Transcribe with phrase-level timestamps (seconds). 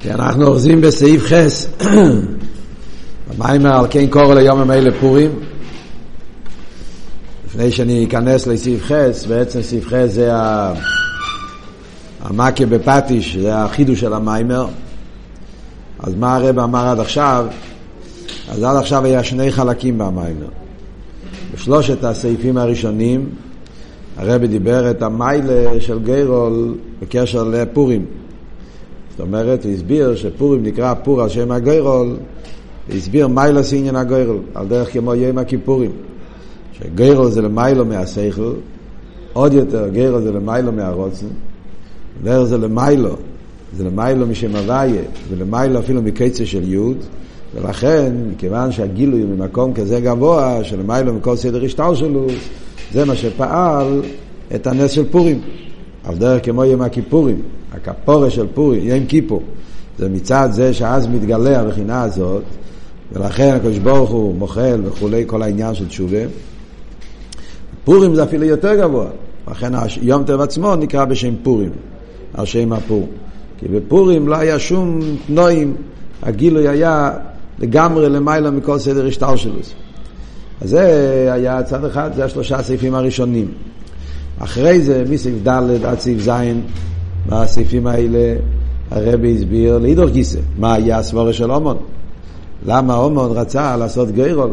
[0.00, 1.68] כי אנחנו אוחזים בסעיף חס,
[3.30, 5.30] המיימר על כן קורא ליום המילא פורים.
[7.46, 10.30] לפני שאני אכנס לסעיף חס, בעצם סעיף חס זה
[12.20, 14.66] המכה בפטיש, זה החידוש של המיימר.
[16.00, 17.46] אז מה הרב אמר עד עכשיו?
[18.50, 20.48] אז עד עכשיו היה שני חלקים במיימר.
[21.54, 23.28] בשלושת הסעיפים הראשונים
[24.16, 28.06] הרב דיבר את המיילה של גיירול בקשר לפורים.
[29.18, 32.16] זאת אומרת, הוא הסביר שפורים נקרא פור על שם הגיירול,
[32.96, 35.90] הסביר מיילס עניין הגיירול, על דרך כמו יום הכיפורים.
[36.72, 38.52] שגיירול זה למיילו מהשכל,
[39.32, 41.26] עוד יותר גיירול זה למיילו מהרוצן,
[42.24, 43.16] דרך זה למיילו,
[43.76, 46.96] זה למיילו משם הוויה, ולמיילו אפילו מקצה של יוד,
[47.54, 52.26] ולכן, מכיוון שהגילוי הוא ממקום כזה גבוה, שלמיילו מכל סדר השטר שלו,
[52.92, 54.02] זה מה שפעל
[54.54, 55.40] את הנס של פורים.
[56.04, 59.42] על דרך כמו יום הכיפורים, הכפורה של פורים, יום כיפור.
[59.98, 62.42] זה מצד זה שאז מתגלה הבחינה הזאת,
[63.12, 66.18] ולכן הקדוש ברוך הוא מוחל וכולי, כל העניין של תשובה.
[67.84, 69.06] פורים זה אפילו יותר גבוה,
[69.50, 71.70] לכן יום טב עצמו נקרא בשם פורים,
[72.34, 73.08] על שם הפור.
[73.58, 75.74] כי בפורים לא היה שום תנועים,
[76.22, 77.10] הגילוי היה
[77.58, 79.60] לגמרי למעלה מכל סדר השטר שלו.
[80.60, 83.48] אז זה היה צד אחד, זה השלושה הסעיפים הראשונים.
[84.38, 86.30] אחרי זה, מסעיף ד' עד סעיף ז',
[87.28, 88.34] בסעיפים האלה
[88.90, 91.76] הרבי הסביר לאידור גיסא, מה היה הסבורה של אומון.
[92.66, 94.50] למה אומון רצה לעשות גיירול?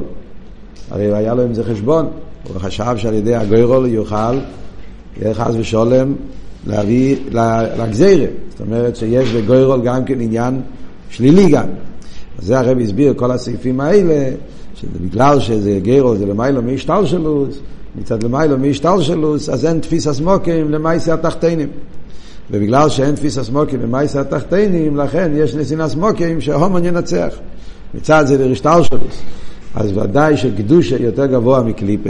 [0.92, 2.08] הרי היה לו עם זה חשבון,
[2.48, 4.38] הוא חשב שעל ידי הגיירול יוכל,
[5.34, 6.14] חס ושולם,
[6.68, 7.16] להביא
[7.78, 8.28] לגזירה.
[8.50, 10.62] זאת אומרת שיש בגיירול גם כן עניין
[11.10, 11.68] שלילי גם.
[12.40, 14.30] זה הרבי הסביר כל הסעיפים האלה,
[14.76, 17.60] שזה בגלל שזה גיירול, זה למיילו מהשתלשלוס,
[17.96, 21.70] מצד למיילו מהשתלשלוס, אז אין תפיס הסמוקים למעשה התחתינים.
[22.52, 27.34] ובגלל שאין תפיס הסמוקים למעשה התחתינים, לכן יש נסין הסמוקים שההומון ינצח.
[27.94, 29.22] מצד זה לרשתלשלוס.
[29.76, 32.10] אז ודאי שקדושה יותר גבוה מקליפה,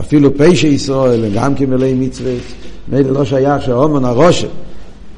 [0.00, 2.42] אפילו פשע ישראל, גם כמלאי מצוות,
[2.88, 4.48] מילא לא שייך שההומון הרושם,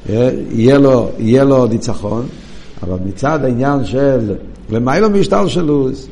[0.09, 2.25] יהיה לו, יהיה לו ניצחון,
[2.83, 4.33] אבל מצד העניין של
[4.69, 6.07] למיילו מהשתלשלוס,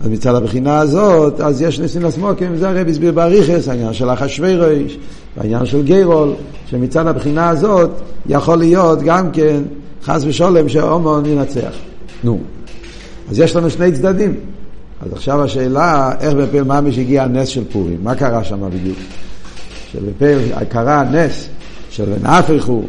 [0.00, 4.98] אז מצד הבחינה הזאת, אז יש ניסים לסמוקים, וזה הרב הסביר באריכס, העניין של אחשוורוש,
[5.36, 6.32] והעניין של גיירול,
[6.70, 7.90] שמצד הבחינה הזאת
[8.26, 9.62] יכול להיות גם כן
[10.04, 11.72] חס ושולם שההומון ינצח.
[12.24, 12.38] נו,
[13.30, 14.34] אז יש לנו שני צדדים.
[15.00, 17.98] אז עכשיו השאלה, איך בפעל ממש הגיע הנס של פורים?
[18.02, 18.98] מה קרה שם בדיוק?
[19.92, 21.48] שבפעל קרה הנס
[21.90, 22.82] של נהפכו,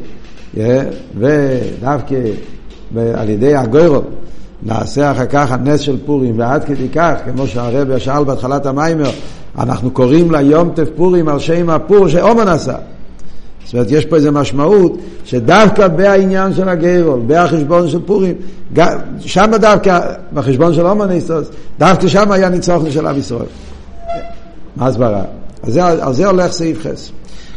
[1.18, 2.16] ודווקא
[3.16, 4.02] על ידי הגוירול,
[4.66, 9.09] נעשה אחר כך הנס של פורים, ועד כדי כך, כמו שהרבי שאל בהתחלת המיימר,
[9.58, 12.75] אנחנו קוראים ליום טף פורים על שם הפור שאומן עשה.
[13.66, 18.36] זאת אומרת, יש פה איזו משמעות שדווקא בעניין של הגיירול, בחשבון של פורים,
[19.20, 20.00] שם דווקא,
[20.34, 21.48] בחשבון של אומן איסוס,
[21.80, 23.46] דווקא שם היה ניצוחן של עם ישראל.
[24.75, 25.24] מה הסברה?
[25.64, 27.12] על זה, על זה הולך סעיף חס.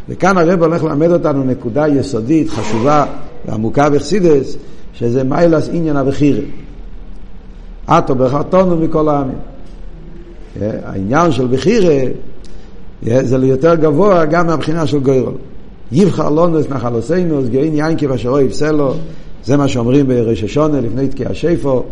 [0.08, 3.04] וכאן הרב הולך ללמד אותנו נקודה יסודית, חשובה
[3.48, 4.56] ועמוקה בחסידס,
[4.92, 6.40] שזה מיילס עניין הבחירה.
[7.88, 9.38] עטו בחרטונו מכל העמים.
[10.60, 11.98] העניין של בחירה
[13.02, 15.34] זה ליותר גבוה גם מהבחינה של גוירול.
[15.92, 18.94] יבחר לונדס נחלוסינו, אז גאין יין כבשרו יפסלו,
[19.44, 21.82] זה מה שאומרים בראש השונה לפני תקיע שיפו,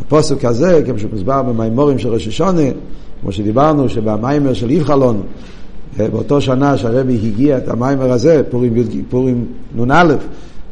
[0.00, 2.62] הפוסק הזה, כמו שמוסבר במימורים של ראש השונה,
[3.20, 5.20] כמו שדיברנו שבמיימר של יבחר לנו,
[5.98, 8.74] באותו שנה שהרבי הגיע את המיימר הזה, פורים,
[9.08, 9.46] פורים
[9.76, 10.14] נ"א,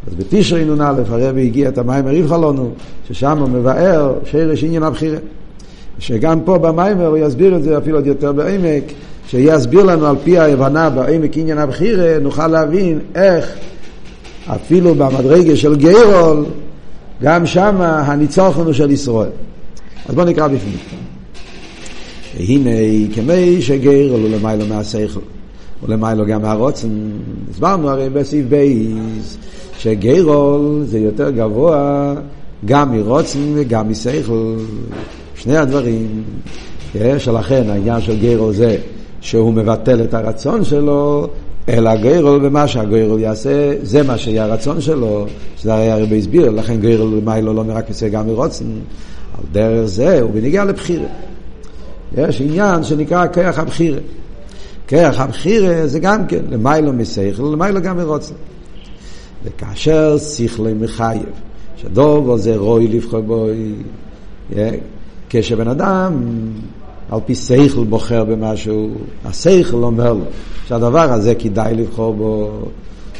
[0.06, 2.70] אז בתשרי נ"א הרבי הגיע את המיימר יבחר לנו,
[3.08, 5.18] ששם הוא מבאר שרש עניין הבחירה.
[5.98, 8.84] שגם פה במיימר הוא יסביר את זה אפילו עוד יותר בעמק,
[9.28, 13.52] שיסביר לנו על פי ההבנה בעמק עניין הבחירה, נוכל להבין איך
[14.46, 16.44] אפילו במדרגה של גיירול,
[17.22, 19.30] גם שם הניצוחון הוא של ישראל.
[20.08, 20.78] אז בואו נקרא בפנים.
[22.36, 22.70] והנה
[23.14, 25.20] כמי שגיירול הוא למיילו מהשכל,
[25.82, 26.88] ולמיילו גם מהרוצן.
[27.50, 29.38] הסברנו הרי בסעיף בייס,
[29.84, 32.14] שגיירול זה יותר גבוה
[32.64, 34.56] גם מרוצן וגם משכל.
[35.34, 36.22] שני הדברים,
[37.18, 38.76] שלכן העניין של גיירול זה
[39.20, 41.28] שהוא מבטל את הרצון שלו,
[41.68, 45.26] אלא גיירול ומה שהגיירול יעשה, זה מה שיהיה הרצון שלו,
[45.56, 48.64] שזה הרי הרבה הסביר, לכן גיירול מיילו לא מרקסה גם מרוצן,
[49.38, 51.06] על דרך זה הוא בניגיע לבחירה.
[52.16, 53.98] יש עניין שנקרא כיח הבחירה.
[54.86, 58.34] כיח הבחירה זה גם כן, למיילו משכל, למיילו גם מרוצן.
[59.44, 61.22] וכאשר שכלי מחייב,
[61.76, 63.46] שדובו זה רוי לבחור בו,
[65.28, 66.12] כשבן אדם
[67.10, 68.90] על פי שכל בוחר במשהו,
[69.24, 70.24] השכל אומר לו
[70.66, 72.50] שהדבר הזה כדאי לבחור בו,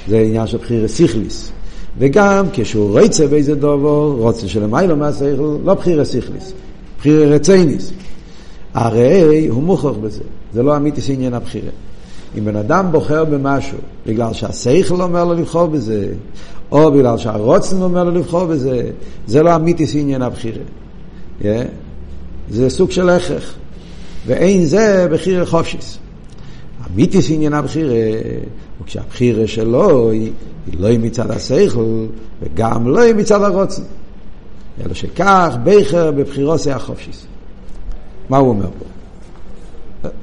[0.09, 1.53] זה עניין של בחירה סיכליס.
[1.99, 6.53] וגם כשהוא רצה באיזה דובר, רוצה שלמיילו מהשכל, לא בחירה סיכליס,
[6.99, 7.93] בחירה רצייניס.
[8.75, 10.23] הרי הוא מוכרח בזה,
[10.55, 11.71] זה לא אמיתיס עניין הבחירה.
[12.39, 16.09] אם בן אדם בוחר במשהו בגלל שהשכל אומר לו לבחור בזה,
[16.73, 18.91] או בגלל שהרוצן אומר לו לבחור בזה,
[19.27, 20.63] זה לא אמיתיס עניין הבחירה.
[21.41, 21.45] Yeah?
[22.51, 23.55] זה סוג של הכרח.
[24.27, 25.99] ואין זה בחירה חופשיס.
[26.91, 27.95] אמיתיס עניין הבחירה,
[28.83, 30.33] וכשהבחירה שלו היא,
[30.67, 32.07] היא לא מצד השכל,
[32.43, 33.83] וגם לא מצד הרוצן.
[34.85, 37.27] אלא שכך ביכר בבחירות זה החופשיס.
[38.29, 38.94] מה הוא אומר פה?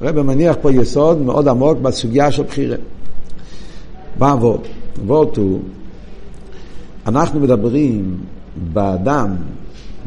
[0.02, 2.76] רב מניח פה יסוד מאוד עמוק בסוגיה של בחירה.
[4.18, 4.60] מה עבוד?
[5.02, 5.60] עבוד הוא,
[7.06, 8.16] אנחנו מדברים
[8.72, 9.34] באדם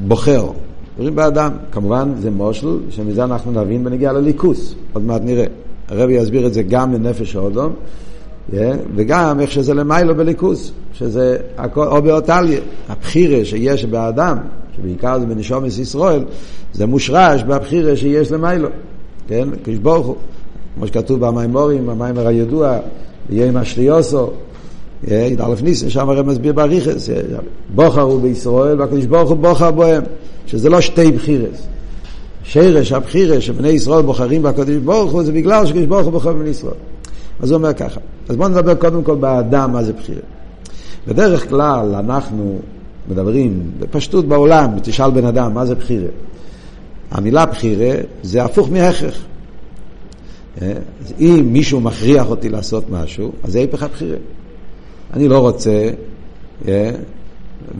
[0.08, 0.48] בוחר,
[0.96, 5.46] מדברים באדם, כמובן זה מושל, שמזה אנחנו נבין ונגיע לליכוס, עוד מעט נראה.
[5.90, 7.74] הרב יסביר את זה גם בנפש האודום,
[8.52, 8.56] yeah,
[8.96, 14.38] וגם איך שזה למיילו בליכוס, שזה הכל, או באותליה, הבחירה שיש באדם,
[14.76, 16.24] שבעיקר זה בנשומת ישראל,
[16.74, 18.70] זה מושרש בבחירה שיש למיילו.
[19.28, 19.50] כן?
[19.64, 20.16] קדוש ברוך הוא,
[20.76, 22.78] כמו שכתוב במימורים, במיימר הידוע,
[23.30, 24.30] יהיה עם אשליוסו,
[25.08, 27.10] י"א ניסן, שם הרי מסביר באריכס,
[27.76, 30.04] בוחר הוא בישראל והקדוש ברוך הוא בוחר בוהם,
[30.48, 31.68] שזה לא שתי בחירס.
[32.46, 36.50] שרש הבחירה שבני ישראל בוחרים בקדוש ברוך הוא זה בגלל שקדוש ברוך הוא בוחר בבני
[36.50, 36.74] ישראל.
[37.40, 38.00] אז הוא אומר ככה,
[38.30, 40.22] אז בואו נדבר קודם כל באדם מה זה בחירה.
[41.08, 42.60] בדרך כלל אנחנו
[43.10, 46.08] מדברים בפשטות בעולם, תשאל בן אדם מה זה בחירה.
[47.16, 49.22] המילה בחירה זה הפוך מהכרח.
[50.62, 50.72] אה,
[51.20, 54.18] אם מישהו מכריח אותי לעשות משהו, אז זה היפך הבחירה.
[55.14, 55.90] אני לא רוצה,
[56.68, 56.92] אה,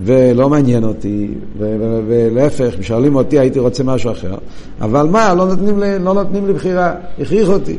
[0.06, 1.28] ולא מעניין אותי,
[1.58, 4.36] ולהפך, שואלים אותי, הייתי רוצה משהו אחר,
[4.82, 7.78] אבל מה, לא נותנים לי, לא נותנים לי בחירה, הכריח אותי.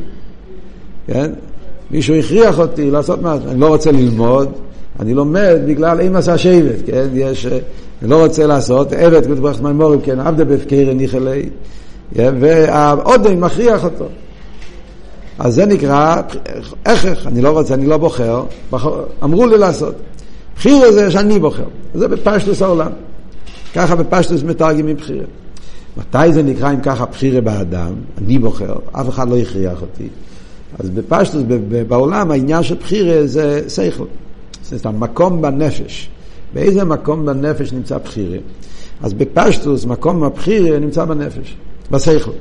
[1.07, 1.31] כן?
[1.91, 4.51] מישהו הכריח אותי לעשות משהו, אני לא רוצה ללמוד,
[4.99, 7.07] אני לומד בגלל עשה שבט, כן?
[7.13, 7.47] יש,
[7.97, 11.49] אה, אני לא רוצה לעשות, עבד, ברכת מימורים, כן, עבדה בפקר ניחלי,
[12.15, 14.05] והעודן מכריח אותו.
[15.39, 16.21] אז זה נקרא
[16.85, 18.43] הכרח, אני לא רוצה, אני לא בוחר,
[19.23, 19.95] אמרו לי לעשות.
[20.55, 22.91] בחירה זה שאני בוחר, זה בפשטוס העולם.
[23.75, 25.25] ככה בפשטוס מתרגמים בחירה.
[25.97, 30.07] מתי זה נקרא אם ככה בחירה באדם, אני בוחר, אף אחד לא הכריח אותי.
[30.79, 31.43] אז בפשטוס,
[31.87, 34.05] בעולם העניין של בחירה זה שכל.
[34.61, 36.09] זאת אומרת, המקום בנפש.
[36.53, 38.37] באיזה מקום בנפש נמצא בחירה?
[39.01, 41.55] אז בפשטוס, מקום הבחירה נמצא בנפש,
[41.91, 42.31] בשכל.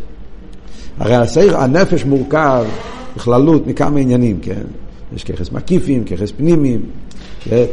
[0.98, 2.64] הרי השכל, הנפש מורכב
[3.16, 4.62] בכללות מכמה עניינים, כן?
[5.16, 6.80] יש ככס מקיפים, ככס פנימיים,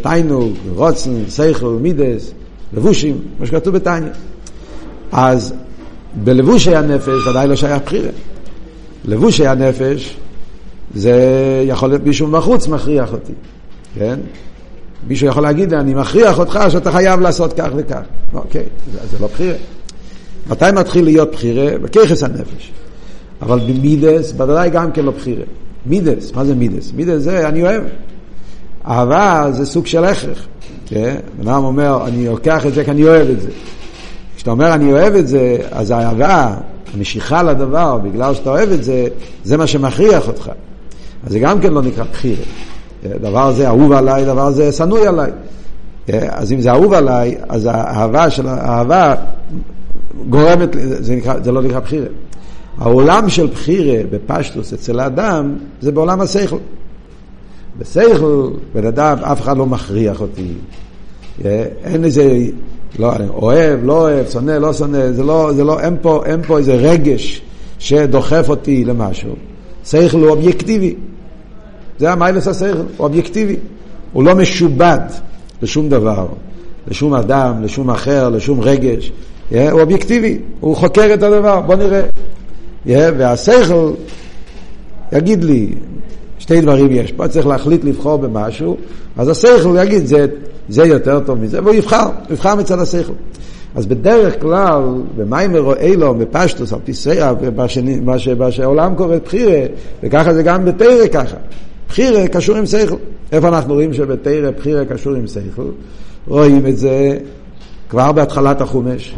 [0.01, 2.31] תיינוג, רוצן, שכל, מידס,
[2.74, 4.09] לבושים, כמו שכתוב בתניא.
[5.12, 5.53] אז
[6.24, 8.09] בלבושי הנפש ודאי לא שייך בחירה.
[9.06, 10.18] לבושי הנפש
[10.95, 11.13] זה
[11.68, 13.33] יכול להיות מישהו מבחוץ מכריח אותי,
[13.95, 14.19] כן?
[15.08, 18.02] מישהו יכול להגיד, אני מכריח אותך שאתה חייב לעשות כך וכך.
[18.34, 18.64] אוקיי,
[18.94, 19.56] זה, זה לא בחירה.
[20.50, 21.78] מתי מתחיל להיות בחירה?
[21.78, 22.72] בככס הנפש.
[23.42, 25.44] אבל במידס, בוודאי גם כן לא בחירה.
[25.86, 26.92] מידס, מה זה מידס?
[26.96, 27.84] מידס זה אני אוהב.
[28.88, 30.48] אהבה זה סוג של הכרח.
[30.86, 31.16] כן?
[31.42, 33.50] אדם אומר, אני לוקח את זה כי אני אוהב את זה.
[34.36, 36.56] כשאתה אומר אני אוהב את זה, אז האהבה,
[36.94, 39.08] המשיכה לדבר, בגלל שאתה אוהב את זה,
[39.44, 40.52] זה מה שמכריח אותך.
[41.26, 42.44] אז זה גם כן לא נקרא בחירה.
[43.22, 45.32] דבר הזה אהוב עליי, דבר הזה שנוי עליי.
[46.30, 49.16] אז אם זה אהוב עליי, אז האהבה של האהבה
[50.30, 52.06] גורמת, זה, נקרא, זה לא נקרא בחירה.
[52.78, 56.57] העולם של בחירה בפשטוס אצל האדם זה בעולם השכל.
[57.80, 60.48] בשכל, בן אדם, אף אחד לא מכריח אותי.
[61.83, 62.38] אין איזה,
[63.00, 66.57] לא, אוהב, לא אוהב, שונא, לא שונא, זה לא, זה לא, אין פה, אין פה
[66.57, 67.42] איזה רגש
[67.80, 69.36] שדוחף אותי למשהו.
[69.86, 70.95] שכל הוא אובייקטיבי.
[72.00, 73.56] זה המיילס השכל, הוא אובייקטיבי.
[74.14, 75.00] הוא לא משובד
[75.62, 76.28] לשום דבר,
[76.88, 79.12] לשום אדם, לשום אחר, לשום רגש.
[79.52, 82.02] Yeah, הוא אובייקטיבי, הוא חוקר את הדבר, בוא נראה.
[82.88, 83.92] Yeah, והשכל
[85.12, 85.69] יגיד לי,
[86.40, 88.78] שתי דברים יש, פה צריך להחליט לבחור במשהו,
[89.18, 90.26] אז השכל יגיד, זה,
[90.69, 93.14] זה יותר טוב מזה, והוא יבחר, יבחר מצד השכל.
[93.76, 94.83] אז בדרך כלל,
[95.18, 96.92] במיימר לו, בפשטוס, על פי
[98.35, 99.59] מה שהעולם קורא בחירה,
[100.04, 101.38] וככה זה גם בתרא ככה.
[101.94, 102.95] בחירה קשור עם שכל.
[103.31, 105.69] איפה אנחנו רואים שבתרא בחירה קשור עם שכל?
[106.28, 107.18] רואים את זה
[107.90, 109.16] כבר בהתחלת החומש.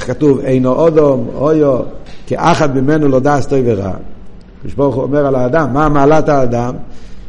[0.00, 1.78] כתוב, אינו אודום, אויו,
[2.26, 3.92] כאחד ממנו לא דס טוב ורע.
[4.76, 6.74] ברוך הוא אומר על האדם, מה מעלת האדם?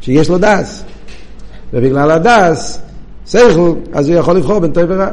[0.00, 0.84] שיש לו דעת.
[1.72, 2.82] ובגלל הדעת,
[3.26, 5.08] שכל, אז הוא יכול לבחור בין טוב ורע.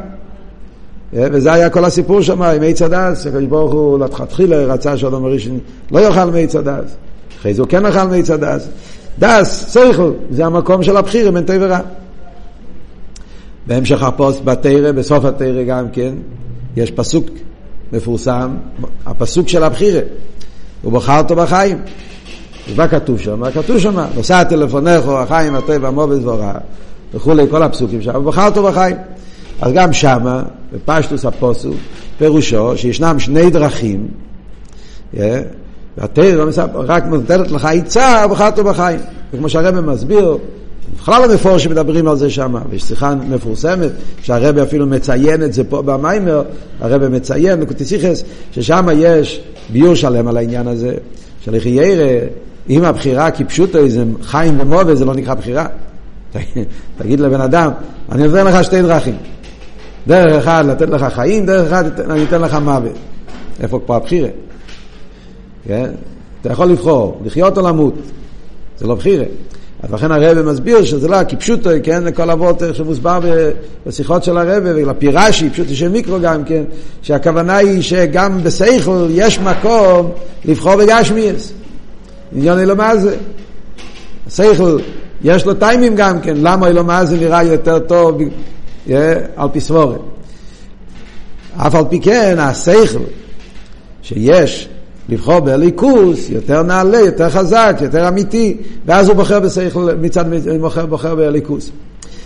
[1.13, 5.60] וזה היה כל הסיפור שם עם עץ הדעת, הקדוש ברוך הוא לכתחילה רצה שאדם הראשון
[5.92, 6.96] לא יאכל מעץ הדעת.
[7.39, 8.68] אחרי זה הוא כן אכל מעץ הדעת.
[9.20, 11.79] דעת, שכל, זה המקום של הבחירה בין טוב ורע.
[13.67, 16.13] בהמשך הפוסט בתרא, בסוף התרא גם כן,
[16.75, 17.25] יש פסוק
[17.91, 18.55] מפורסם,
[19.05, 20.01] הפסוק של הבחירה,
[20.81, 21.77] הוא בחר אותו בחיים.
[22.75, 23.39] מה כתוב שם?
[23.39, 24.00] מה כתוב שם?
[24.15, 26.53] נוסע טלפונך, החיים, הטבע, המובס והוראה,
[27.13, 28.96] וכולי, כל הפסוקים שם, הוא בחר אותו בחיים.
[29.62, 30.43] אז גם שמה,
[30.74, 31.75] בפשטוס הפוסוק,
[32.17, 34.08] פירושו שישנם שני דרכים,
[36.00, 39.00] yeah, והתרא רק נותנת לך עצה, בחרת בחיים.
[39.34, 40.38] וכמו שהרבא מסביר,
[40.98, 43.91] בכלל המפורש שמדברים על זה שם, ויש שיחה מפורסמת,
[44.22, 46.44] שהרבא אפילו מציין את זה פה במיימר,
[46.79, 49.41] הרבא מציין, בקוטיסיכס, ששם יש
[49.72, 50.94] ביור שלם על העניין הזה,
[51.41, 52.20] של ירא,
[52.70, 55.65] אם הבחירה כפשוטו איזה חיים ומובה, זה לא נקרא בחירה.
[56.98, 57.72] תגיד לבן אדם,
[58.12, 59.15] אני נותן לך שתי דרכים.
[60.08, 62.91] דרך אחד לתת לך חיים, דרך אחד אני אתן לך מוות.
[63.62, 64.29] איפה פה הבחירה?
[65.70, 65.90] כן?
[66.42, 67.94] אתה יכול לבחור, לחיות או למות.
[68.78, 69.26] זה לא בחירה.
[69.84, 73.20] אז לכן הרב מסביר שזה לא כפשוטו, כן, לכל אבות שמוסבר
[73.88, 76.64] בשיחות של הרב, ולפירשי, פשוטו של מיקרו גם כן,
[77.02, 80.12] שהכוונה היא שגם בסייכל יש מקום
[80.46, 81.54] לבחור בגשמיאס.
[82.36, 83.18] עניין אלו מה זה.
[84.28, 84.78] הסייכל,
[85.24, 88.18] יש לו טיימים גם כן, למה אלו מה זה נראה יותר טוב
[89.36, 90.00] על פי סבורת.
[91.58, 93.00] אף על פי כן, הסייכל
[94.02, 94.70] שיש
[95.10, 100.25] לבחור בליכוס יותר נעלה, יותר חזק, יותר אמיתי, ואז הוא בוחר בשכל, מצד
[100.60, 101.72] בוחר, בוחר בליכוס.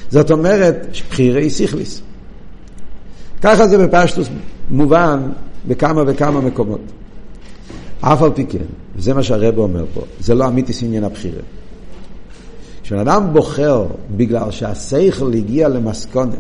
[0.10, 2.02] זאת אומרת, בחירי סיכליס.
[3.42, 4.28] ככה זה בפשטוס
[4.70, 5.20] מובן
[5.68, 6.82] בכמה וכמה מקומות.
[8.02, 11.42] אף על פי כן, וזה מה שהרב אומר פה, זה לא אמיתיס עניין הבחירה.
[12.84, 13.86] כשבן אדם בוחר
[14.18, 16.36] בגלל שהשכל הגיע למסכונת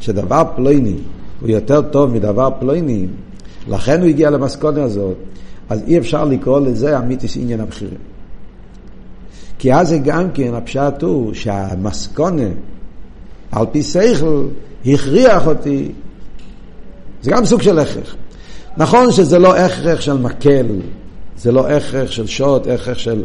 [0.00, 0.96] שדבר פלויני
[1.40, 3.06] הוא יותר טוב מדבר פלויני,
[3.68, 5.16] לכן הוא הגיע למסכונת הזאת,
[5.68, 7.98] אז אי אפשר לקרוא לזה אמיתיס עניין הבחירים.
[9.58, 12.48] כי אז זה גם כן, הפשט הוא שהמסכונה
[13.52, 14.46] על פי שכל
[14.86, 15.92] הכריח אותי,
[17.22, 18.16] זה גם סוג של הכרח.
[18.76, 20.66] נכון שזה לא הכרח של מקל,
[21.36, 23.24] זה לא הכרח של שוט, הכרח של...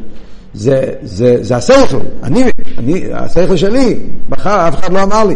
[0.54, 2.44] זה, זה, זה השכל, אני,
[2.78, 5.36] אני, השכל שלי, בחר, אף אחד לא אמר לי.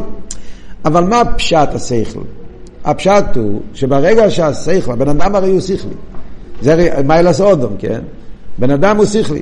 [0.86, 2.20] אבל מה פשט השכל?
[2.86, 5.94] הפשט הוא שברגע שהשכל, הבן אדם הרי הוא שכלי.
[6.64, 8.00] זה מיילס אודום, כן?
[8.58, 9.42] בן אדם הוא שכלי.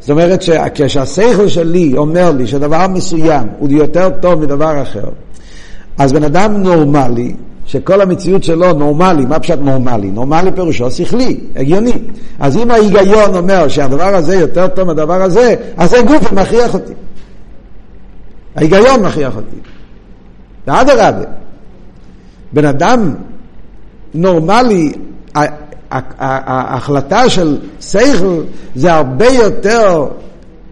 [0.00, 5.08] זאת אומרת שכשהשכל שלי אומר לי שדבר מסוים הוא יותר טוב מדבר אחר,
[5.98, 7.34] אז בן אדם נורמלי,
[7.66, 10.10] שכל המציאות שלו נורמלי, מה פשוט נורמלי?
[10.10, 11.92] נורמלי פירושו שכלי, הגיוני.
[12.38, 16.92] אז אם ההיגיון אומר שהדבר הזה יותר טוב מהדבר הזה, אז זה גוף מכריח אותי.
[18.56, 19.56] ההיגיון מכריח אותי.
[20.66, 21.24] ואדרבה,
[22.52, 23.14] בן אדם
[24.14, 24.92] נורמלי,
[26.18, 28.40] ההחלטה של שכל
[28.74, 30.06] זה הרבה יותר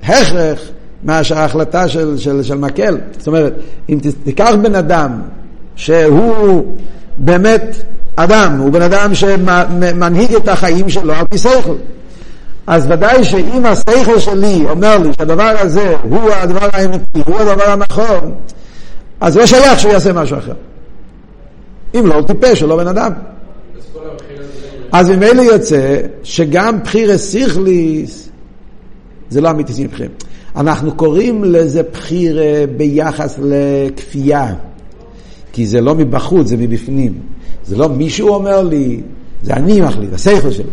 [0.03, 0.61] הכרח
[1.05, 2.99] מאשר ההחלטה של, של, של מקל.
[3.19, 3.53] זאת אומרת,
[3.89, 5.21] אם תיקח בן אדם
[5.77, 6.75] שהוא
[7.19, 7.77] באמת
[8.17, 11.75] אדם, הוא בן אדם שמנהיג את החיים שלו על פי שכל.
[12.67, 18.35] אז ודאי שאם השכל שלי אומר לי שהדבר הזה הוא הדבר האמיתי, הוא הדבר הנכון,
[19.21, 20.53] אז לא שייך שהוא יעשה משהו אחר.
[21.95, 23.13] אם לא, הוא טיפש, הוא לא בן אדם.
[24.93, 28.29] אז ממילא יוצא שגם בחירס סיכליס
[29.31, 30.11] זה לא אמיתי מבחירים.
[30.57, 34.55] אנחנו קוראים לזה בחירה ביחס לכפייה,
[35.53, 37.13] כי זה לא מבחוץ, זה מבפנים.
[37.65, 39.01] זה לא מישהו אומר לי,
[39.43, 40.65] זה אני מחליט, השכל שלי.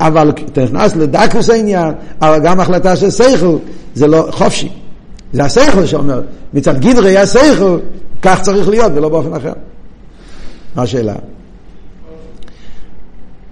[0.00, 3.56] אבל אתה נכנס לדקוס העניין, אבל גם החלטה של שכל
[3.94, 4.68] זה לא חופשי.
[5.32, 6.22] זה השכל שאומר,
[6.54, 7.78] מצד גדרי השכל,
[8.22, 9.52] כך צריך להיות ולא באופן אחר.
[10.76, 11.14] מה השאלה?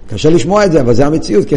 [0.09, 1.45] קשה לשמוע את זה, אבל זה המציאות.
[1.47, 1.55] כן.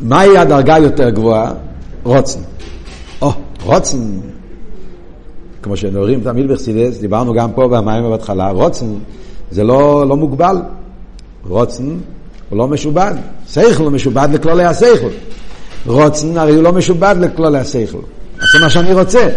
[0.00, 1.52] מהי הדרגה יותר גבוהה?
[2.02, 2.40] רוצן.
[3.22, 3.32] או,
[3.62, 4.20] רוצן,
[5.62, 8.86] כמו שנורים תמיד בחסידס, דיברנו גם פה במים בהתחלה, רוצן
[9.50, 10.56] זה לא, לא מוגבל.
[11.48, 11.96] רוצן
[12.48, 13.14] הוא לא משובד.
[13.48, 15.08] שכל משובד לכללי השכל.
[15.86, 17.98] רוצן הרי הוא לא משובד לכללי השכל.
[18.52, 19.28] זה מה שאני רוצה.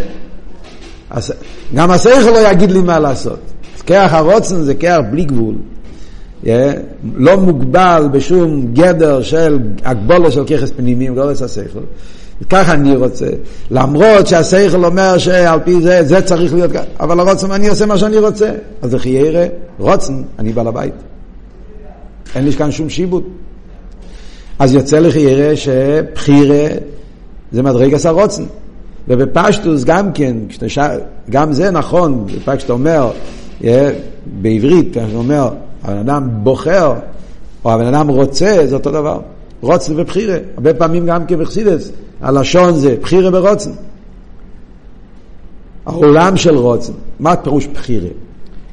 [1.75, 3.39] גם השכל לא יגיד לי מה לעשות.
[3.87, 5.55] כרך הרוצן זה כרך בלי גבול.
[7.15, 11.79] לא מוגבל בשום גדר של הגבולו של ככס פנימיים, לא לצה שכל.
[12.49, 13.27] ככה אני רוצה.
[13.71, 16.83] למרות שהשכל אומר שעל פי זה, זה צריך להיות ככה.
[16.99, 18.51] אבל הרוצן, אני עושה מה שאני רוצה.
[18.81, 19.45] אז זה חיירה,
[19.79, 20.93] רוצן, אני בעל הבית.
[22.35, 23.23] אין לי כאן שום שיבוט.
[24.59, 26.67] אז יוצא לחיירה שבחירה
[27.51, 28.43] זה מדרגס הרוצן.
[29.07, 30.35] ובפשטוס גם כן,
[31.29, 32.25] גם זה נכון,
[32.57, 33.11] כשאתה אומר,
[34.25, 35.49] בעברית, כשאתה אומר,
[35.83, 36.93] הבן אדם בוחר,
[37.65, 39.19] או הבן אדם רוצה, זה אותו דבר.
[39.61, 40.37] רוצן ובחירה.
[40.55, 43.71] הרבה פעמים גם כבחסידס, הלשון זה בחירה ורוצן.
[45.85, 48.09] העולם של רוצן, מה פירוש בחירה?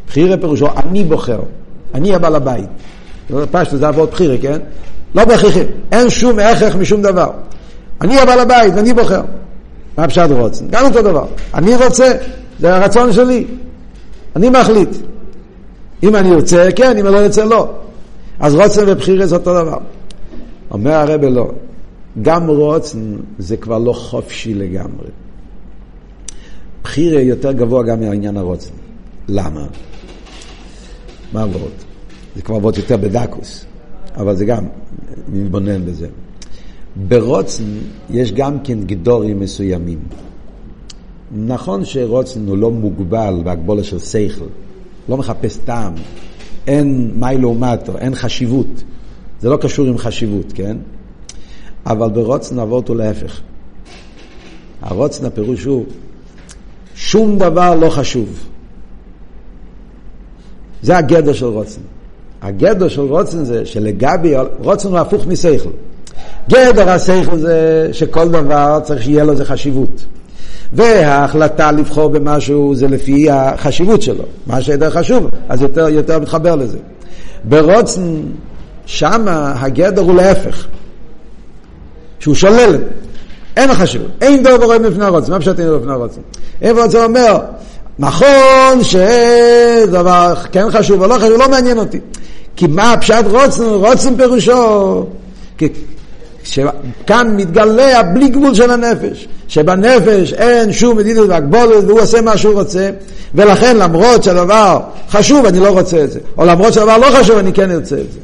[0.09, 1.41] בחירה פירושו אני בוחר,
[1.95, 2.69] אני הבעל הבית.
[3.51, 4.59] פשטו זה עבוד בחירה, כן?
[5.15, 5.63] לא בהכרחי,
[5.93, 7.31] אין שום הכרח משום דבר.
[8.01, 9.23] אני הבעל הבית ואני בוחר.
[9.99, 10.65] מה פשט רוצן?
[10.71, 11.27] גם אותו דבר.
[11.55, 12.13] אני רוצה,
[12.61, 13.45] זה הרצון שלי.
[14.37, 14.89] אני מחליט.
[16.03, 17.71] אם אני רוצה, כן, אם אני לא רוצה, לא.
[18.41, 19.79] אז רוצן זה אותו דבר.
[20.71, 21.51] אומר הרבה לא.
[22.23, 25.09] גם רוצן זה כבר לא חופשי לגמרי.
[26.83, 28.75] בחירה יותר גבוה גם מהעניין הרוצן.
[29.29, 29.67] למה?
[31.33, 31.71] מה עבוד?
[32.37, 33.65] זה כבר עבוד יותר בדקוס,
[34.17, 34.65] אבל זה גם,
[35.29, 36.07] מתבונן בזה.
[37.09, 37.65] ברוצן
[38.11, 39.99] יש גם כן גדורים מסוימים.
[41.35, 44.45] נכון שרוצן הוא לא מוגבל בהגבולה של שכל,
[45.09, 45.95] לא מחפש טעם,
[46.67, 48.83] אין מי לעומתו, אין חשיבות.
[49.41, 50.77] זה לא קשור עם חשיבות, כן?
[51.87, 53.41] אבל ברוצן נעבור אותו להפך.
[54.83, 55.85] הרוצן הפירוש הוא,
[56.95, 58.49] שום דבר לא חשוב.
[60.83, 61.81] זה הגדר של רוצן.
[62.43, 65.71] הגדר של רוצן זה שלגבי, רוצן הוא הפוך משכל.
[66.49, 70.07] גדר השכל זה שכל דבר צריך שיהיה לו איזה חשיבות.
[70.75, 74.25] וההחלטה לבחור במשהו זה לפי החשיבות שלו.
[74.47, 76.79] מה שיותר חשוב, אז יותר, יותר מתחבר לזה.
[77.45, 78.21] ברוצן,
[78.87, 80.67] שמה הגדר הוא להפך.
[82.19, 82.77] שהוא שולל.
[83.57, 84.11] אין חשיבות.
[84.21, 85.33] אין דבר רואה מפני הרוצן.
[85.33, 86.21] מה פשוט אין דבר מפני הרוצן?
[86.63, 87.39] אין רוצה אומר,
[87.99, 92.01] נכון שדבר כן חשוב או לא חשוב, לא מעניין אותי.
[92.57, 93.65] כי מה הפשט רוצן?
[93.65, 95.07] רוצן פירושו.
[97.07, 102.55] כאן מתגלה הבלי גבול של הנפש, שבנפש אין שום מדינות והגבולת והוא עושה מה שהוא
[102.55, 102.91] רוצה,
[103.35, 107.53] ולכן למרות שהדבר חשוב אני לא רוצה את זה, או למרות שהדבר לא חשוב אני
[107.53, 108.19] כן ארצה את זה.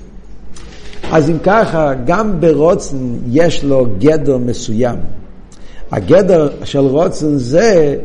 [1.13, 2.97] אז אם ככה, גם ברוצן
[3.31, 4.97] יש לו גדר מסוים.
[5.93, 7.97] הגדר של רוצן זה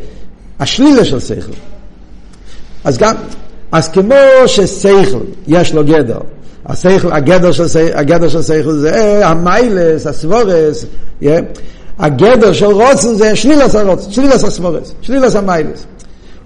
[0.60, 1.52] השלילה של שכל.
[2.84, 3.16] אז גם,
[3.72, 4.16] אז כמו
[4.48, 6.20] ששכל יש לו גדר,
[6.66, 10.86] השכל, הגדר של, הגדר של שכל זה המיילס, הסבורס.
[12.00, 15.86] הגדר של רוצן זה שלילס הרוצן, שלילס הסבורס, שלילס המיילס.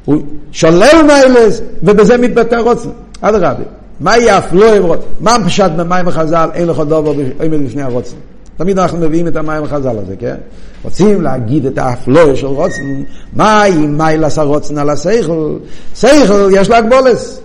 [0.06, 2.90] הוא שולל מיילס ובזה מתבטא רוצן,
[3.22, 3.64] אדרבה.
[4.00, 5.02] מה אף לא רוצן?
[5.20, 8.16] מה פשט במים החז"ל אין לך דובר עומד בפני הרוצן?
[8.58, 10.36] תמיד אנחנו מביאים את המים החז"ל הזה, כן?
[10.84, 13.04] רוצים להגיד את האפלואה של רוצן,
[13.34, 15.58] מה אם מיילס הרוצן על השכל?
[15.96, 17.40] שכל יש לה הגבולס.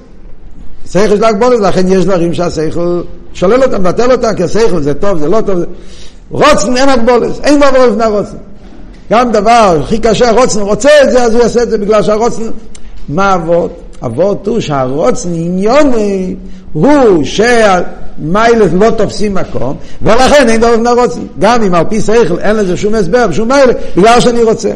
[0.92, 3.02] שכל יש לה הגבולס, לכן יש דברים שהשכל
[3.34, 5.58] שולל אותם, מבטל אותם, כי השכל זה טוב, זה לא טוב.
[6.30, 8.36] רוצן אין הגבולס, אין דבר לפני הרוצן.
[9.10, 12.42] גם דבר הכי קשה, הרוצן רוצה את זה, אז הוא יעשה את זה בגלל שהרוצן...
[13.08, 13.80] מה אבות?
[14.02, 15.92] אבות הוא שהרוצן עניון
[16.72, 21.20] הוא שמיילס לא תופסים מקום, ולכן אין דבר לפני הרוצן.
[21.38, 24.70] גם אם על פי שכל אין לזה שום הסבר ושום מיילס, בגלל שאני רוצה.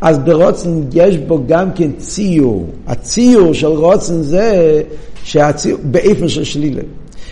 [0.00, 2.66] אז ברוצן יש בו גם כן ציור.
[2.86, 4.82] הציור של רוצן זה
[5.28, 6.82] שהציור באיפן של שלילה.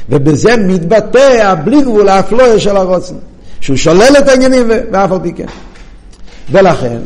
[0.09, 3.15] ובזה מתבטא הבלי גבול האפלויה של הרוצן.
[3.61, 5.47] שהוא שולל את העניינים ואף על פי כן.
[6.51, 6.99] ולכן,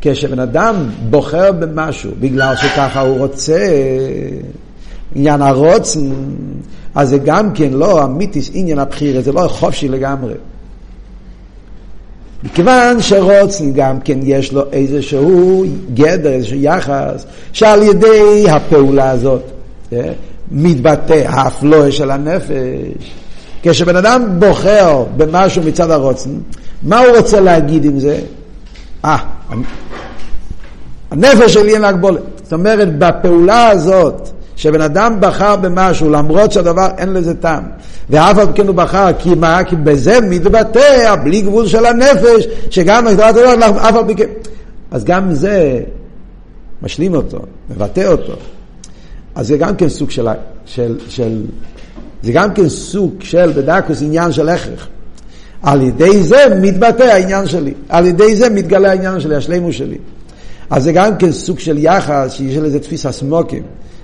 [0.00, 0.76] כשבן אדם
[1.10, 3.68] בוחר במשהו בגלל שככה הוא רוצה,
[5.14, 6.10] עניין הרוצן,
[6.94, 10.34] אז זה גם כן לא אמיתיס עניין הבחירה, זה לא חופשי לגמרי.
[12.44, 19.42] מכיוון שרוצן גם כן יש לו איזשהו גדר, איזשהו יחס, שעל ידי הפעולה הזאת
[20.50, 23.12] מתבטא האפלואה של הנפש.
[23.62, 26.30] כשבן אדם בוחר במשהו מצד הרוצן,
[26.82, 28.18] מה הוא רוצה להגיד עם זה?
[29.04, 29.18] אה,
[31.10, 32.22] הנפש שלי אין לה הגבולת.
[32.42, 37.62] זאת אומרת, בפעולה הזאת, שבן אדם בחר במשהו, למרות שהדבר אין לזה טעם,
[38.10, 39.64] ואף על כן הוא בחר, כי מה?
[39.64, 44.26] כי בזה מתבטא הבלי גבול של הנפש, שגם הגדרת הדבר, אף על כן.
[44.90, 45.80] אז גם זה
[46.82, 47.38] משלים אותו,
[47.70, 48.32] מבטא אותו.
[49.34, 50.26] אז זה גם כן סוג של,
[50.66, 51.42] של, של
[52.22, 54.88] זה גם כן סוג של בדקוס עניין של הכרח.
[55.62, 59.98] על ידי זה מתבטא העניין שלי, על ידי זה מתגלה העניין שלי, השלימו שלי.
[60.70, 63.62] אז זה גם כן סוג של יחס שיש לזה תפיסה סמוקים,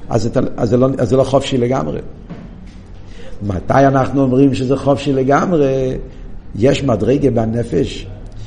[0.09, 2.01] אז, זה, אז, זה לא, אז זה לא חופשי לגמרי.
[3.43, 5.97] מתי אנחנו אומרים שזה חופשי לגמרי?
[6.57, 8.07] יש מדרגה בנפש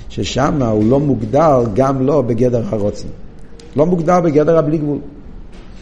[0.10, 3.08] ששם הוא לא מוגדר גם לא בגדר הרוצן.
[3.76, 5.00] לא מוגדר בגדר הבלי גבול.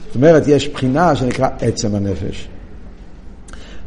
[0.09, 2.47] זאת אומרת, יש בחינה שנקרא עצם הנפש.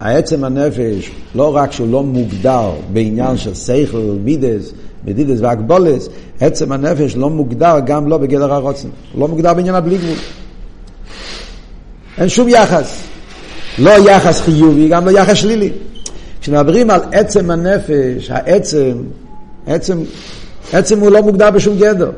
[0.01, 4.73] העצם הנפש, לא רק שהוא לא מוגדר בעניין של סייכל, מידס,
[5.05, 6.09] מדידס והגבולס,
[6.41, 8.89] עצם הנפש לא מוגדר גם לא בגדר הרוצן.
[9.19, 10.17] לא מוגדר בעניין הבלי גבול.
[12.19, 13.03] אין שום יחס.
[13.79, 15.71] לא יחס חיובי, גם לא יחס שלילי.
[16.41, 18.93] כשמדברים על עצם הנפש, העצם,
[19.67, 19.99] עצם,
[20.73, 22.11] עצם הוא לא מוגדר בשום גדר.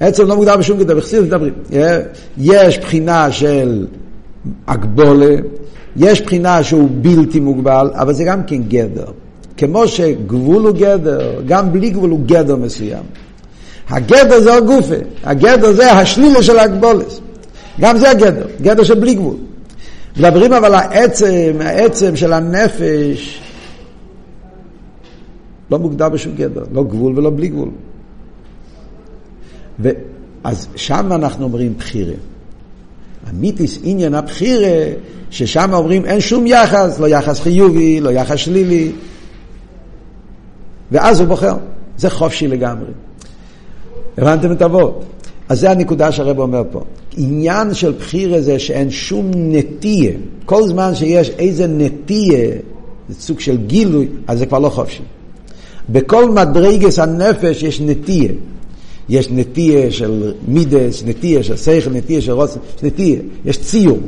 [0.00, 1.52] עצם לא מוגדר בשום גדר, בחסידות מדברים.
[2.38, 3.86] יש בחינה של
[4.66, 5.34] הגבולה,
[5.96, 9.06] יש בחינה שהוא בלתי מוגבל, אבל זה גם כן גדר.
[9.56, 13.02] כמו שגבול הוא גדר, גם בלי גבול הוא גדר מסוים.
[13.88, 17.20] הגדר זה הגופה, הגדר זה השלילה של הגבולס.
[17.80, 19.36] גם זה הגדר, גדר של בלי גבול.
[20.16, 23.40] מדברים אבל העצם, העצם של הנפש,
[25.70, 27.68] לא מוגדר בשום גדר, לא גבול ולא בלי גבול.
[29.80, 29.90] ו...
[30.44, 32.14] אז שם אנחנו אומרים בחירה.
[33.26, 34.92] המיתיס עניין הבחירה,
[35.30, 38.92] ששם אומרים אין שום יחס, לא יחס חיובי, לא יחס שלילי,
[40.92, 41.56] ואז הוא בוחר.
[41.98, 42.90] זה חופשי לגמרי.
[44.18, 45.04] הבנתם את אבות?
[45.48, 46.82] אז זה הנקודה שהרב אומר פה.
[47.16, 50.12] עניין של בחירה זה שאין שום נטייה.
[50.44, 52.48] כל זמן שיש איזה נטייה,
[53.08, 55.02] זה סוג של גילוי, אז זה כבר לא חופשי.
[55.88, 58.32] בכל מדרגס הנפש יש נטייה.
[59.08, 63.98] יש נטייה של מידס, נטייה של שכל, נטייה של רוצן, יש נטייה, יש ציור.